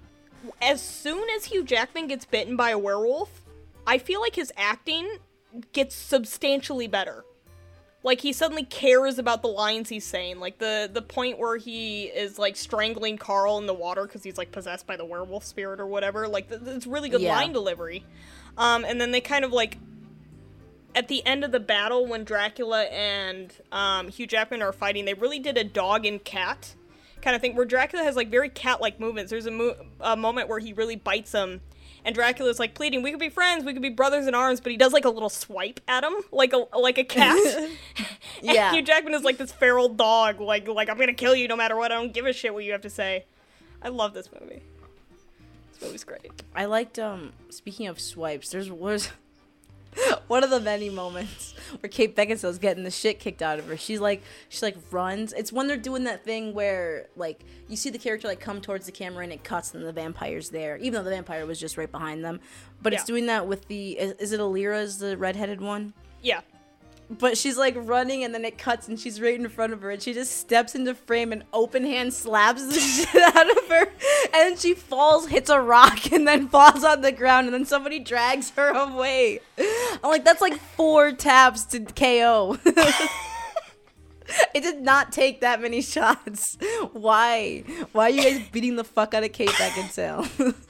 [0.62, 3.42] as soon as Hugh Jackman gets bitten by a werewolf,
[3.86, 5.18] I feel like his acting
[5.74, 7.26] gets substantially better.
[8.04, 10.40] Like he suddenly cares about the lines he's saying.
[10.40, 14.38] Like the the point where he is like strangling Carl in the water because he's
[14.38, 16.28] like possessed by the werewolf spirit or whatever.
[16.28, 17.36] Like th- it's really good Yeah.
[17.36, 18.06] line delivery.
[18.58, 19.78] Um, and then they kind of like
[20.96, 25.14] at the end of the battle when Dracula and um, Hugh Jackman are fighting, they
[25.16, 26.76] really did a dog and cat
[27.22, 29.30] kind of thing where Dracula has like very cat-like movements.
[29.32, 31.62] There's a, mo- a moment where he really bites him,
[32.06, 34.72] and Dracula's like pleading, "We could be friends, we could be brothers in arms," but
[34.72, 37.38] he does like a little swipe at him, like a like a cat.
[38.44, 38.72] And Yeah.
[38.72, 41.76] Hugh Jackman is like this feral dog, like like I'm gonna kill you no matter
[41.76, 41.92] what.
[41.92, 43.26] I don't give a shit what you have to say.
[43.82, 44.62] I love this movie.
[45.74, 46.32] This movie's great.
[46.56, 49.10] I liked um speaking of swipes, there's was
[50.28, 53.78] one of the many moments where Kate Beckinsale's getting the shit kicked out of her.
[53.78, 55.34] She's like she like runs.
[55.34, 58.86] It's when they're doing that thing where like you see the character like come towards
[58.86, 61.78] the camera and it cuts and the vampire's there, even though the vampire was just
[61.78, 62.40] right behind them.
[62.82, 65.94] But it's doing that with the is, is it Aleera is the redheaded one?
[66.22, 66.42] Yeah.
[67.10, 69.92] But she's like running and then it cuts and she's right in front of her
[69.92, 73.88] and she just steps into frame and open hand slaps the shit out of her
[74.34, 78.00] and she falls, hits a rock and then falls on the ground and then somebody
[78.00, 79.40] drags her away.
[79.58, 82.58] I'm like, that's like four taps to KO.
[84.54, 86.58] it did not take that many shots.
[86.92, 87.64] Why?
[87.94, 90.56] Why are you guys beating the fuck out of Kate Beckinsale?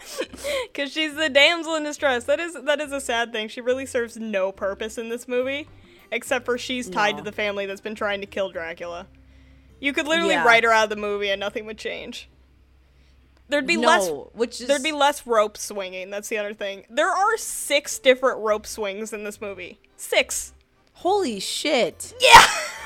[0.74, 2.24] Cause she's the damsel in distress.
[2.24, 3.48] That is that is a sad thing.
[3.48, 5.68] She really serves no purpose in this movie,
[6.10, 7.18] except for she's tied No.
[7.18, 9.06] to the family that's been trying to kill Dracula.
[9.80, 10.44] You could literally Yeah.
[10.44, 12.28] write her out of the movie and nothing would change.
[13.48, 14.08] There'd be no, less.
[14.32, 16.10] which is There'd be less rope swinging.
[16.10, 16.84] That's the other thing.
[16.88, 19.80] There are six different rope swings in this movie.
[19.96, 20.52] Six.
[20.94, 22.14] holy shit.
[22.20, 22.30] Yeah.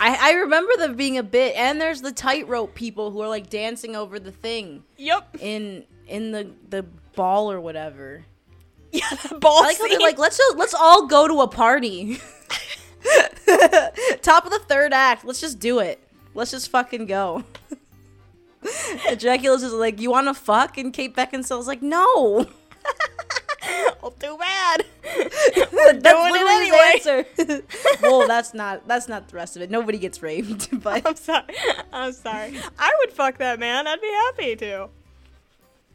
[0.01, 3.51] I, I remember them being a bit, and there's the tightrope people who are like
[3.51, 5.37] dancing over the thing yep.
[5.41, 6.85] in in the the
[7.15, 8.25] ball or whatever.
[8.95, 9.09] Yeah.
[9.29, 12.21] The ball I like how they're like, let's just let's all go to a party.
[14.23, 15.99] Top of the third act, let's just do it.
[16.33, 17.43] Let's just fucking go.
[19.09, 20.79] and Dracula's just like, you want to fuck?
[20.79, 22.47] And Kate Beckinsale's like, no.
[24.01, 24.85] well, too bad.
[25.03, 27.67] That's doing it his answer.
[28.01, 29.71] well, that's not that's not the rest of it.
[29.73, 31.55] Nobody gets raped, but I'm sorry.
[31.93, 32.59] I'm sorry.
[32.79, 33.87] I would fuck that man.
[33.87, 34.89] I'd be happy to.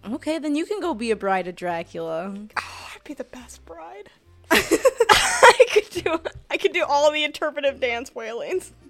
[0.05, 2.35] Okay, then you can go be a bride of Dracula.
[2.57, 4.09] Oh, I'd be the best bride.
[4.51, 6.19] I could do
[6.49, 8.73] I could do all the interpretive dance wailings.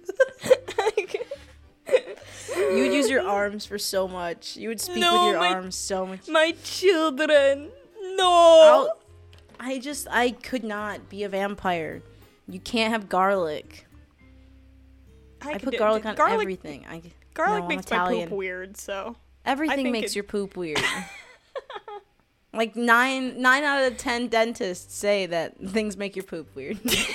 [2.56, 4.56] You would use your arms for so much.
[4.56, 6.28] You would speak No, with your my- arms so much.
[6.28, 7.70] My children.
[8.16, 8.30] No.
[8.30, 8.98] I'll,
[9.58, 12.02] I just I could not be a vampire.
[12.48, 13.86] You can't have garlic.
[15.42, 16.86] I, could put garlic on garlic, everything.
[16.88, 17.02] I
[17.34, 20.80] Garlic no, makes my poop weird, so Everything makes it- your poop weird.
[22.52, 26.78] like nine nine out of ten dentists say that things make your poop weird.
[26.82, 27.14] dentists.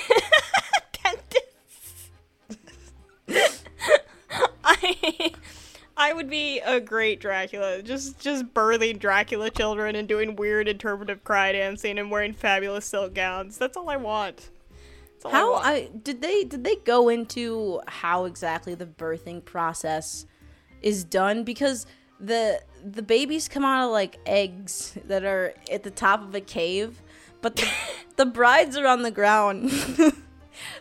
[4.64, 5.32] I
[5.98, 7.82] I would be a great Dracula.
[7.82, 13.14] Just just birthing Dracula children and doing weird interpretive cry dancing and wearing fabulous silk
[13.14, 13.58] gowns.
[13.58, 14.50] That's all I want.
[15.14, 15.66] That's all I how want.
[15.66, 20.26] I did they did they go into how exactly the birthing process
[20.82, 21.86] is done because
[22.20, 26.42] the the babies come out of like eggs that are at the top of a
[26.42, 27.02] cave,
[27.42, 27.68] but the,
[28.16, 29.72] the brides are on the ground.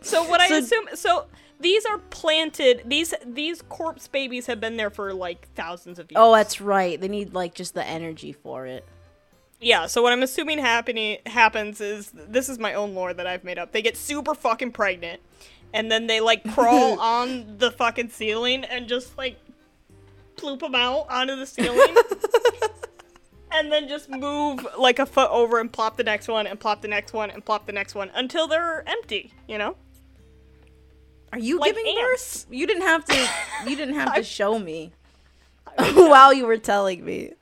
[0.02, 1.26] So what I So- assume so
[1.58, 6.08] these are planted these these corpse babies have been there for like thousands of oh,
[6.10, 6.16] years.
[6.16, 7.00] oh, that's right.
[7.00, 8.84] They need like just the energy for it.
[9.60, 13.44] Yeah, so what I'm assuming happening happens is this is my own lore that I've
[13.44, 13.72] made up.
[13.72, 15.20] They get super fucking pregnant,
[15.72, 19.38] and then they like crawl on the fucking ceiling and just like
[20.36, 21.96] ploop them out onto the ceiling,
[23.52, 26.82] and then just move like a foot over and plop the next one and plop
[26.82, 29.32] the next one and plop the next one until they're empty.
[29.48, 29.76] You know?
[31.32, 32.44] Are you Like giving ants.
[32.44, 32.54] birth?
[32.54, 33.28] You didn't have to.
[33.66, 34.92] You didn't have to show me
[35.94, 37.32] while you were telling me.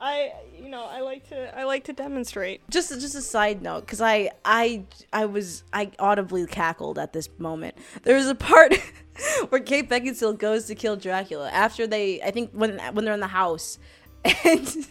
[0.00, 2.62] I you know I like to I like to demonstrate.
[2.70, 7.28] Just just a side note, because I I I was I audibly cackled at this
[7.38, 7.76] moment.
[8.02, 8.74] There was a part
[9.50, 13.20] where Kate Beckinsale goes to kill Dracula after they I think when when they're in
[13.20, 13.78] the house,
[14.44, 14.86] and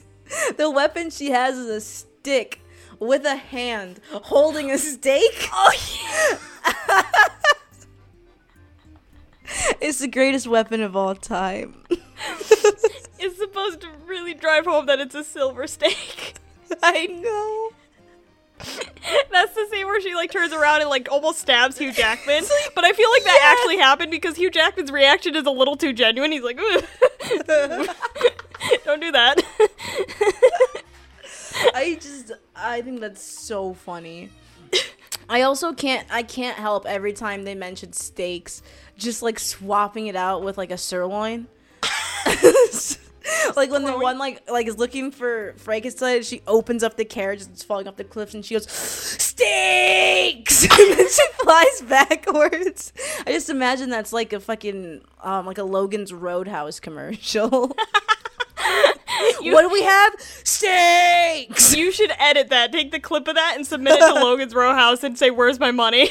[0.57, 2.61] the weapon she has is a stick
[2.99, 5.49] with a hand holding a stake.
[5.51, 6.37] Oh yeah.
[9.81, 11.83] It's the greatest weapon of all time.
[13.21, 16.35] It's supposed to really drive home that it's a silver stake.
[16.81, 17.71] I know.
[19.31, 22.43] That's the scene where she like turns around and like almost stabs Hugh Jackman.
[22.75, 25.91] But I feel like that actually happened because Hugh Jackman's reaction is a little too
[25.93, 26.31] genuine.
[26.31, 26.85] He's like, "Don't
[29.01, 29.41] do that."
[31.73, 34.29] I just I think that's so funny.
[35.29, 38.61] I also can't I can't help every time they mention steaks,
[38.97, 41.47] just like swapping it out with like a sirloin.
[43.55, 47.43] Like when the one like like is looking for Frankenstein, she opens up the carriage
[47.43, 52.91] and it's falling off the cliffs, and she goes steaks, and then she flies backwards.
[53.27, 57.75] I just imagine that's like a fucking um like a Logan's Roadhouse commercial.
[59.41, 60.13] You- what do we have?
[60.43, 61.75] Steaks.
[61.75, 62.71] you should edit that.
[62.71, 65.71] Take the clip of that and submit it to Logan's Roadhouse and say, "Where's my
[65.71, 66.09] money?"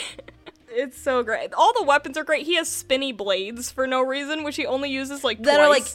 [0.81, 1.53] It's so great.
[1.55, 2.47] All the weapons are great.
[2.47, 5.87] He has spinny blades for no reason, which he only uses like that are like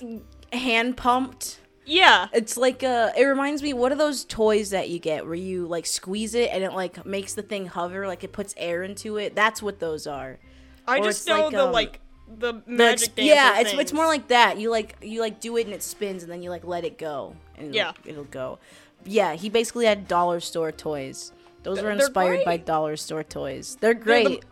[0.52, 1.60] hand pumped.
[1.86, 2.28] yeah.
[2.34, 5.68] It's like uh it reminds me what are those toys that you get where you
[5.68, 9.18] like squeeze it and it like makes the thing hover like it puts air into
[9.18, 9.36] it.
[9.36, 10.38] That's what those are.
[10.86, 12.00] I Or just know like, the um, like
[12.38, 14.60] the The magic dancer yeah, it's it's more like that.
[14.60, 16.98] You like you like do it and it spins and then you like let it
[16.98, 17.92] go and it'll, Yeah.
[18.06, 18.60] it'll go.
[19.06, 21.32] Yeah, he basically had dollar store toys.
[21.64, 23.78] Those were inspired by dollar store toys.
[23.80, 24.44] They're They're the- great.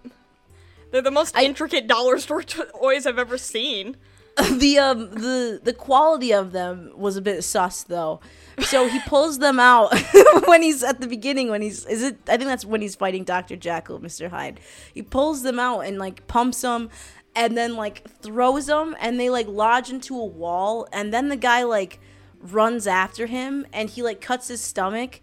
[0.91, 3.97] They're the most I- intricate dollar store toys I've ever seen.
[4.49, 8.21] the um the the quality of them was a bit sus though.
[8.59, 9.93] So he pulls them out
[10.45, 13.25] when he's at the beginning when he's is it I think that's when he's fighting
[13.25, 13.57] Dr.
[13.57, 14.29] Jackal, Mr.
[14.29, 14.61] Hyde.
[14.93, 16.89] He pulls them out and like pumps them
[17.35, 21.35] and then like throws them and they like lodge into a wall and then the
[21.35, 21.99] guy like
[22.39, 25.19] runs after him and he like cuts his stomach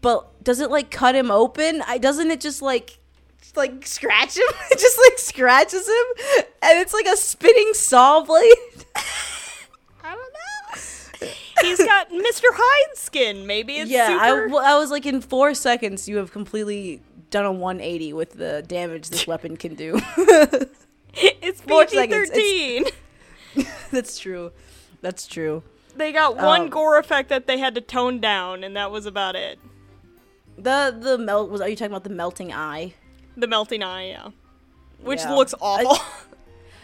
[0.00, 1.82] but does it like cut him open?
[1.86, 2.98] I doesn't it just like
[3.54, 4.42] like scratch him?
[4.70, 8.52] It just like scratches him and it's like a spinning saw blade.
[8.96, 11.28] I don't know.
[11.62, 12.44] He's got Mr.
[12.52, 13.46] Hyde skin.
[13.46, 14.56] Maybe it's yeah, I, super.
[14.56, 19.08] I was like in four seconds you have completely done a 180 with the damage
[19.10, 20.00] this weapon can do.
[21.14, 22.84] it's four PG seconds, thirteen.
[23.90, 24.52] That's true.
[25.00, 25.62] That's true.
[25.94, 29.06] They got one Um, gore effect that they had to tone down, and that was
[29.06, 29.58] about it.
[30.58, 32.94] The the melt was are you talking about the melting eye?
[33.36, 34.28] The melting eye, yeah,
[35.00, 35.34] which Yeah.
[35.34, 35.98] looks awful.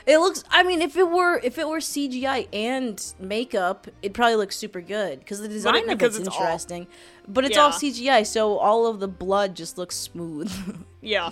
[0.05, 0.43] It looks.
[0.51, 4.81] I mean, if it were if it were CGI and makeup, it'd probably looks super
[4.81, 6.89] good because the design of because it's, it's all- interesting.
[7.29, 10.51] but it's all CGI, so all of the blood just looks smooth.
[11.01, 11.31] yeah.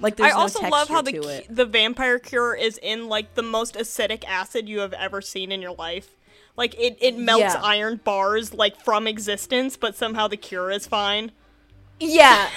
[0.00, 1.54] like there's I no also texture love how the it.
[1.54, 5.62] the vampire cure is in like the most acidic acid you have ever seen in
[5.62, 6.16] your life.
[6.56, 7.60] Like it, it melts Yeah.
[7.62, 11.30] iron bars like from existence, but somehow the cure is fine.
[12.00, 12.48] Yeah.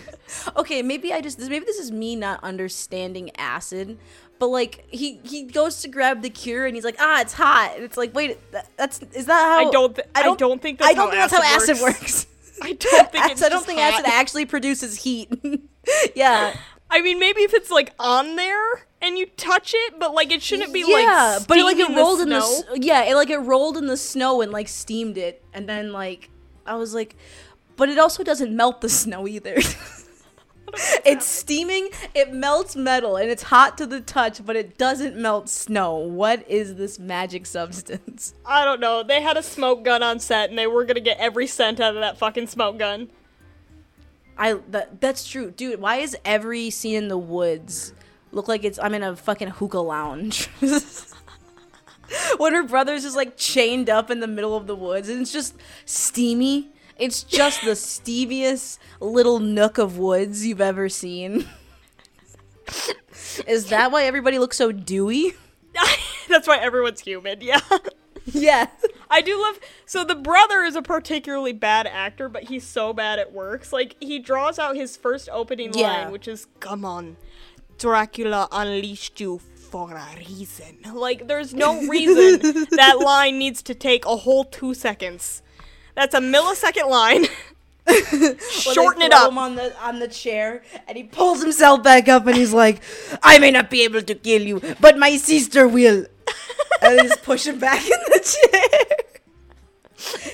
[0.56, 3.98] okay, maybe I just maybe this is me not understanding acid,
[4.38, 7.72] but like he he goes to grab the cure and he's like, ah, it's hot.
[7.74, 9.94] And it's like, wait, that, that's is that how I don't.
[9.94, 12.00] Th- I don't, think that's I don't how think that's how acid works.
[12.00, 12.26] works.
[12.62, 13.94] I don't think it's I don't think hot.
[13.94, 15.32] acid actually produces heat.
[16.14, 16.54] yeah.
[16.90, 20.42] I mean, maybe if it's like on there and you touch it, but like it
[20.42, 22.74] shouldn't be like yeah, but like it rolled the in the snow.
[22.74, 26.28] yeah, it like it rolled in the snow and like steamed it, and then like
[26.66, 27.16] I was like,
[27.76, 29.56] but it also doesn't melt the snow either.
[31.04, 35.48] it's steaming, it melts metal, and it's hot to the touch, but it doesn't melt
[35.48, 35.96] snow.
[35.96, 38.34] What is this magic substance?
[38.46, 39.02] I don't know.
[39.02, 41.94] They had a smoke gun on set, and they were gonna get every cent out
[41.94, 43.10] of that fucking smoke gun.
[44.38, 45.80] I that, that's true, dude.
[45.80, 47.92] Why is every scene in the woods
[48.30, 50.48] look like it's I'm in a fucking hookah lounge?
[52.36, 55.32] when her brother's just like chained up in the middle of the woods and it's
[55.32, 55.54] just
[55.84, 56.71] steamy.
[56.98, 61.46] It's just the steamiest little nook of woods you've ever seen.
[63.46, 65.32] is that why everybody looks so dewy?
[66.28, 67.42] That's why everyone's humid.
[67.42, 67.60] Yeah.
[68.26, 68.68] Yeah.
[69.10, 69.58] I do love.
[69.84, 73.72] So the brother is a particularly bad actor, but he's so bad at works.
[73.72, 76.04] Like he draws out his first opening Yeah.
[76.04, 77.16] line, which is "Come on,
[77.78, 84.06] Dracula unleashed you for a reason." Like there's no reason that line needs to take
[84.06, 85.42] a whole two seconds.
[85.94, 87.26] That's a millisecond line.
[87.84, 89.32] When Shorten they it up.
[89.32, 92.80] Him on the on the chair, and he pulls himself back up, and he's like,
[93.24, 96.06] "I may not be able to kill you, but my sister will."
[96.80, 98.96] and they just push him back in the chair.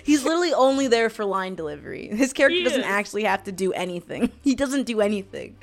[0.04, 2.08] He's literally only there for line delivery.
[2.08, 2.86] His character He doesn't is.
[2.86, 4.30] actually have to do anything.
[4.42, 5.56] He doesn't do anything.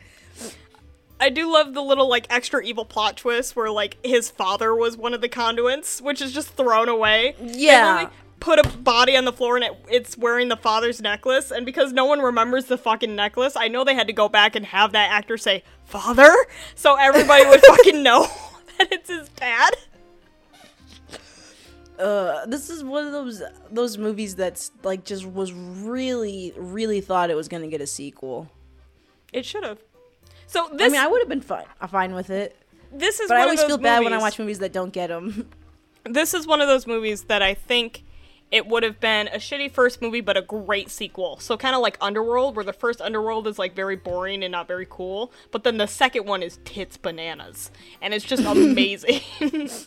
[1.19, 4.97] I do love the little like extra evil plot twist where like his father was
[4.97, 7.35] one of the conduits, which is just thrown away.
[7.39, 7.93] Yeah.
[7.93, 8.15] literally
[8.45, 11.91] Put a body on the floor and it, it's wearing the father's necklace, and because
[11.91, 14.91] no one remembers the fucking necklace, I know they had to go back and have
[14.91, 16.31] that actor say "father,"
[16.75, 18.27] so everybody would fucking know
[18.77, 19.73] that it's his dad.
[21.97, 23.41] Uh, this is one of those
[23.71, 28.47] those movies that's like just was really really thought it was gonna get a sequel.
[29.33, 29.79] It should have.
[30.45, 32.55] So this I mean, I would have been fine I'm fine with it,
[32.91, 35.49] this is but I always feel bad when I watch movies that don't get them.
[36.05, 38.03] this is one of those movies that I think
[38.51, 41.37] it would have been a shitty first movie but a great sequel.
[41.39, 44.67] So kind of like Underworld where the first Underworld is like very boring and not
[44.67, 47.71] very cool, but then the second one is tits bananas
[48.01, 49.21] and it's just amazing.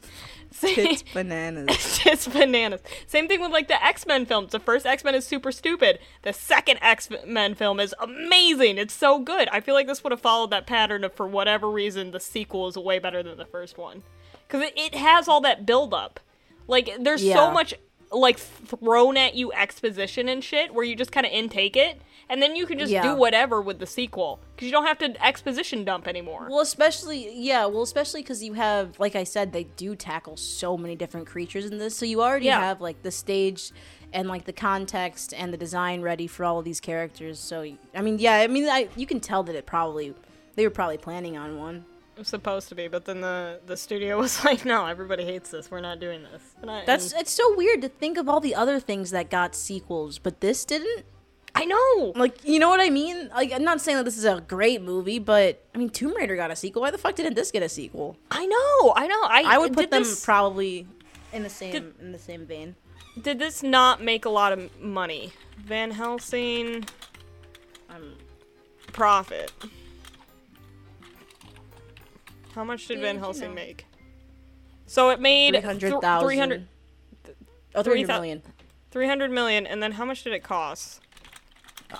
[0.60, 1.98] tits bananas.
[1.98, 2.80] Tits bananas.
[3.06, 4.52] Same thing with like the X-Men films.
[4.52, 5.98] The first X-Men is super stupid.
[6.22, 8.78] The second X-Men film is amazing.
[8.78, 9.48] It's so good.
[9.50, 12.66] I feel like this would have followed that pattern of for whatever reason the sequel
[12.66, 14.02] is way better than the first one.
[14.48, 16.18] Cuz it, it has all that build up.
[16.66, 17.34] Like there's Yeah.
[17.34, 17.74] so much
[18.10, 22.00] like thrown at you exposition and shit where you just kind of intake it
[22.30, 23.02] and then you can just Yeah.
[23.02, 26.46] do whatever with the sequel cuz you don't have to exposition dump anymore.
[26.50, 30.76] Well, especially yeah, well, especially because you have, like I said, they do tackle so
[30.78, 32.60] many different creatures in this, so you already Yeah.
[32.60, 33.72] have like the stage
[34.12, 37.38] and like the context and the design ready for all of these characters.
[37.38, 37.62] So
[37.94, 40.14] I mean, yeah, I mean, I, you can tell that it probably
[40.56, 41.84] they were probably planning on one.
[42.18, 45.70] Was supposed to be, but then the the studio was like, "No, everybody hates this.
[45.70, 48.54] We're not doing this." I, That's and it's so weird to think of all the
[48.56, 51.04] other things that got sequels, but this didn't.
[51.54, 52.12] I know.
[52.16, 53.30] Like, you know what I mean?
[53.30, 56.34] Like, I'm not saying that this is a great movie, but I mean, Tomb Raider
[56.36, 56.82] got a sequel.
[56.82, 58.16] Why the fuck didn't this get a sequel?
[58.30, 58.92] I know.
[58.96, 59.22] I know.
[59.22, 60.86] I I would put them This, probably
[61.32, 62.74] in the same Did- in the same vein.
[63.20, 65.32] did this not make a lot of money?
[65.56, 66.84] Van Helsing
[67.90, 68.14] Um,
[68.92, 69.52] profit.
[72.58, 73.54] How much did Yeah, Van you Helsing know.
[73.54, 73.86] make?
[74.86, 76.26] So it made three th- hundred thousand.
[76.26, 76.66] 300
[77.76, 78.42] Oh, three 300 thou- million.
[78.90, 81.00] 300 million, and then how much did it cost?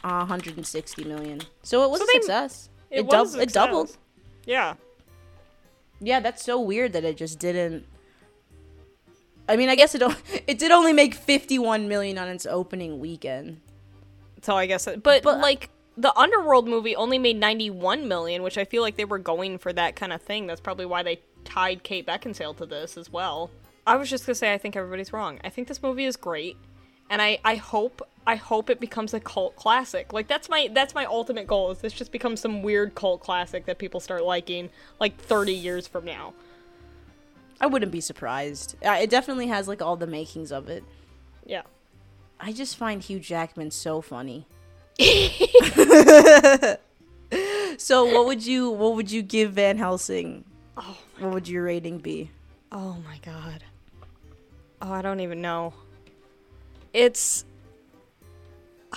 [0.02, 1.40] Uh, 160 million.
[1.62, 2.70] So it was So a they- success.
[2.90, 3.96] It, It, was dub- a it doubled.
[4.46, 4.74] Yeah.
[6.00, 7.86] Yeah, that's so weird that it just didn't.
[9.48, 10.12] I mean, I guess it o-
[10.48, 13.60] it did only make 51 million on its opening weekend.
[14.42, 18.56] So I guess, it, but, But- like the Underworld movie only made 91 million, which
[18.56, 20.46] I feel like they were going for that kind of thing.
[20.46, 23.50] That's probably why they tied Kate Beckinsale to this as well.
[23.84, 25.40] I was just gonna say I think everybody's wrong.
[25.42, 26.56] I think this movie is great,
[27.10, 30.12] and I I hope I hope it becomes a cult classic.
[30.12, 31.72] Like that's my that's my ultimate goal.
[31.72, 34.70] Is this just becomes some weird cult classic that people start liking
[35.00, 36.32] like 30 years from now.
[37.60, 38.76] I wouldn't be surprised.
[38.84, 40.84] Uh, It definitely has like all the makings of it.
[41.44, 41.62] Yeah.
[42.38, 44.46] I just find Hugh Jackman so funny.
[47.78, 50.44] so what would you what would you give Van Helsing?
[50.76, 52.30] Oh, What would your rating be?
[52.72, 53.62] Oh my god.
[54.82, 55.72] Oh, I don't even know.
[56.92, 57.44] It's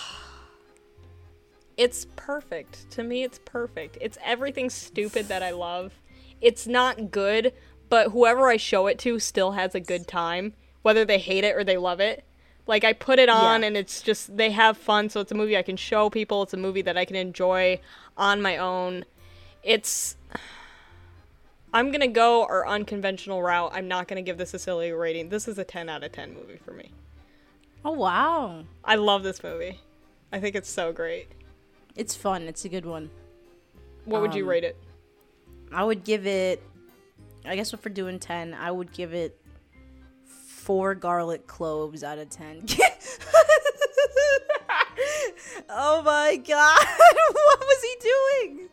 [1.78, 2.90] It's perfect.
[2.92, 4.00] To me it's perfect.
[4.02, 5.94] It's everything stupid that I love.
[6.42, 7.54] It's not good,
[7.90, 11.56] but whoever I show it to still has a good time, whether they hate it
[11.56, 12.24] or they love it.
[12.72, 13.68] Like I put it on Yeah.
[13.68, 16.44] and it's just they have fun, so it's a movie I can show people.
[16.44, 17.82] It's a movie that I can enjoy
[18.16, 19.04] on my own.
[19.62, 20.16] It's
[21.74, 23.72] I'm gonna go our unconventional route.
[23.74, 25.28] I'm not gonna give this a silly rating.
[25.28, 26.92] This is a 10 out of 10 movie for me.
[27.84, 29.80] Oh wow, I love this movie.
[30.32, 31.28] I think it's so great.
[31.98, 32.44] it's fun.
[32.44, 33.10] It's a good one.
[34.06, 34.78] What would you Um, rate it?
[35.74, 36.64] I would give it.
[37.44, 39.38] I guess if we're doing ten, I would give it
[40.72, 42.66] four garlic cloves out of ten.
[45.70, 46.86] oh my god!
[47.34, 48.70] what was he doing?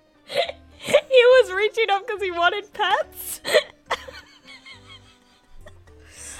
[0.78, 3.40] he was reaching up because he wanted pets.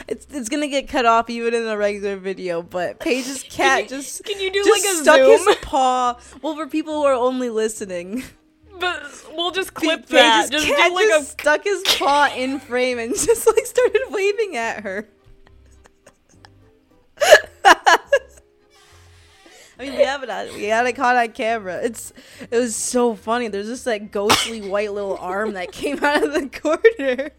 [0.06, 3.88] It's it's gonna get cut off even in a regular video, but Paige's cat you-
[3.88, 5.44] just can you do, just like, a stuck zoom?
[5.44, 6.20] his paw.
[6.40, 8.22] Well, for people who are only listening,
[8.78, 9.02] but
[9.32, 10.52] we'll just clip Paige's that.
[10.52, 14.56] Just do like just a stuck his paw in frame and just like started waving
[14.56, 15.08] at her.
[19.80, 20.48] I mean, we have it on.
[20.54, 21.80] We had it caught on camera.
[21.82, 22.12] It's
[22.50, 23.46] it was so funny.
[23.48, 27.30] There's just that ghostly white little arm that came out of the corner.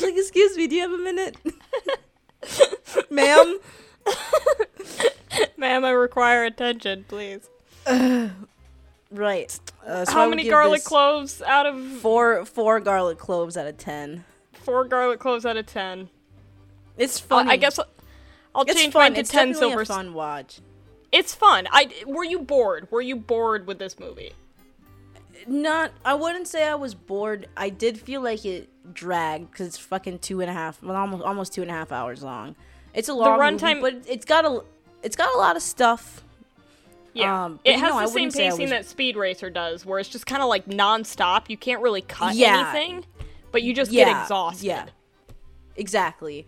[0.00, 1.36] like, excuse me, do you have a minute,
[3.10, 3.58] ma'am?
[5.56, 7.48] Ma'am, I require attention, please.
[9.10, 9.58] Right.
[9.86, 14.22] Uh, so How many garlic cloves out of Four four garlic cloves out of ten.
[14.52, 16.10] four garlic cloves out of ten?
[16.98, 17.50] It's Uh, funny.
[17.50, 17.80] I guess
[18.58, 19.02] I'll it's change fun.
[19.02, 19.82] mine to it's ten silver.
[19.82, 20.60] a fun watch.
[21.12, 21.66] It's fun.
[21.70, 22.88] I were you bored?
[22.90, 24.32] Were you bored with this movie?
[25.46, 25.92] Not.
[26.04, 27.48] I wouldn't say I was bored.
[27.56, 31.22] I did feel like it dragged because it's fucking two and a half, well, almost
[31.22, 32.56] almost two and a half hours long.
[32.94, 34.62] It's a long runtime- movie, but it's got a
[35.02, 36.24] it's got a lot of stuff.
[37.14, 39.48] Yeah, Um, it has I the same wouldn't say I pacing was- that Speed Racer
[39.50, 41.48] does, where it's just kind of like non-stop.
[41.48, 42.70] You can't really cut Yeah.
[42.72, 43.04] anything,
[43.50, 44.66] but you just Yeah, get exhausted.
[44.66, 44.86] yeah.
[45.76, 46.46] Exactly.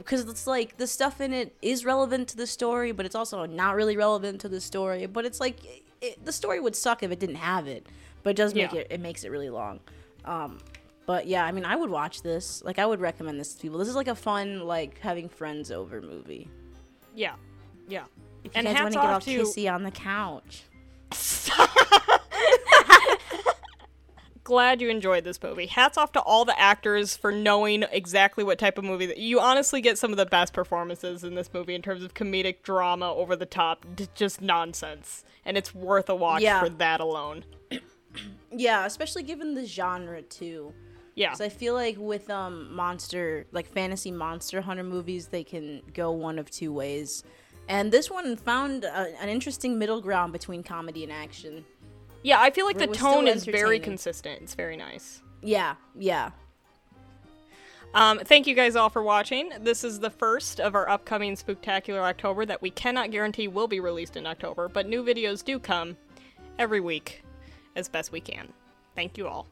[0.00, 3.44] Because it's like the stuff in it is relevant to the story, but it's also
[3.46, 5.06] not really relevant to the story.
[5.06, 5.56] But it's like
[6.00, 7.86] it, the story would suck if it didn't have it,
[8.22, 8.80] but it does make Yeah.
[8.80, 9.80] it it makes it really long.
[10.24, 10.58] Um,
[11.06, 12.62] but yeah, I mean, I would watch this.
[12.64, 13.78] Like, I would recommend this to people.
[13.78, 16.48] This is like a fun like having friends over movie.
[17.14, 17.34] yeah,
[17.88, 18.04] yeah.
[18.44, 20.62] If you And guys want to get all off to kissy on the couch.
[24.50, 25.66] glad you enjoyed this movie.
[25.66, 29.38] Hats off to all the actors for knowing exactly what type of movie that you
[29.38, 33.14] honestly get some of the best performances in this movie in terms of comedic drama
[33.14, 33.86] over the top,
[34.16, 35.24] just nonsense.
[35.44, 36.58] And it's worth a watch Yeah.
[36.60, 37.44] for that alone.
[38.52, 40.74] Yeah, especially given the genre too.
[41.14, 41.34] Yeah.
[41.34, 46.10] So I feel like with um monster like fantasy monster hunter movies, they can go
[46.10, 47.22] one of two ways.
[47.68, 51.64] And this one found a, an interesting middle ground between comedy and action.
[52.22, 54.42] Yeah, I feel like the tone is very consistent.
[54.42, 55.22] It's very nice.
[55.42, 56.30] Yeah, yeah.
[57.92, 59.50] Um, thank you guys all for watching.
[59.60, 63.80] This is the first of our upcoming Spooktacular October that we cannot guarantee will be
[63.80, 65.96] released in October, but new videos do come
[66.58, 67.24] every week
[67.74, 68.52] as best we can.
[68.94, 69.48] Thank you all.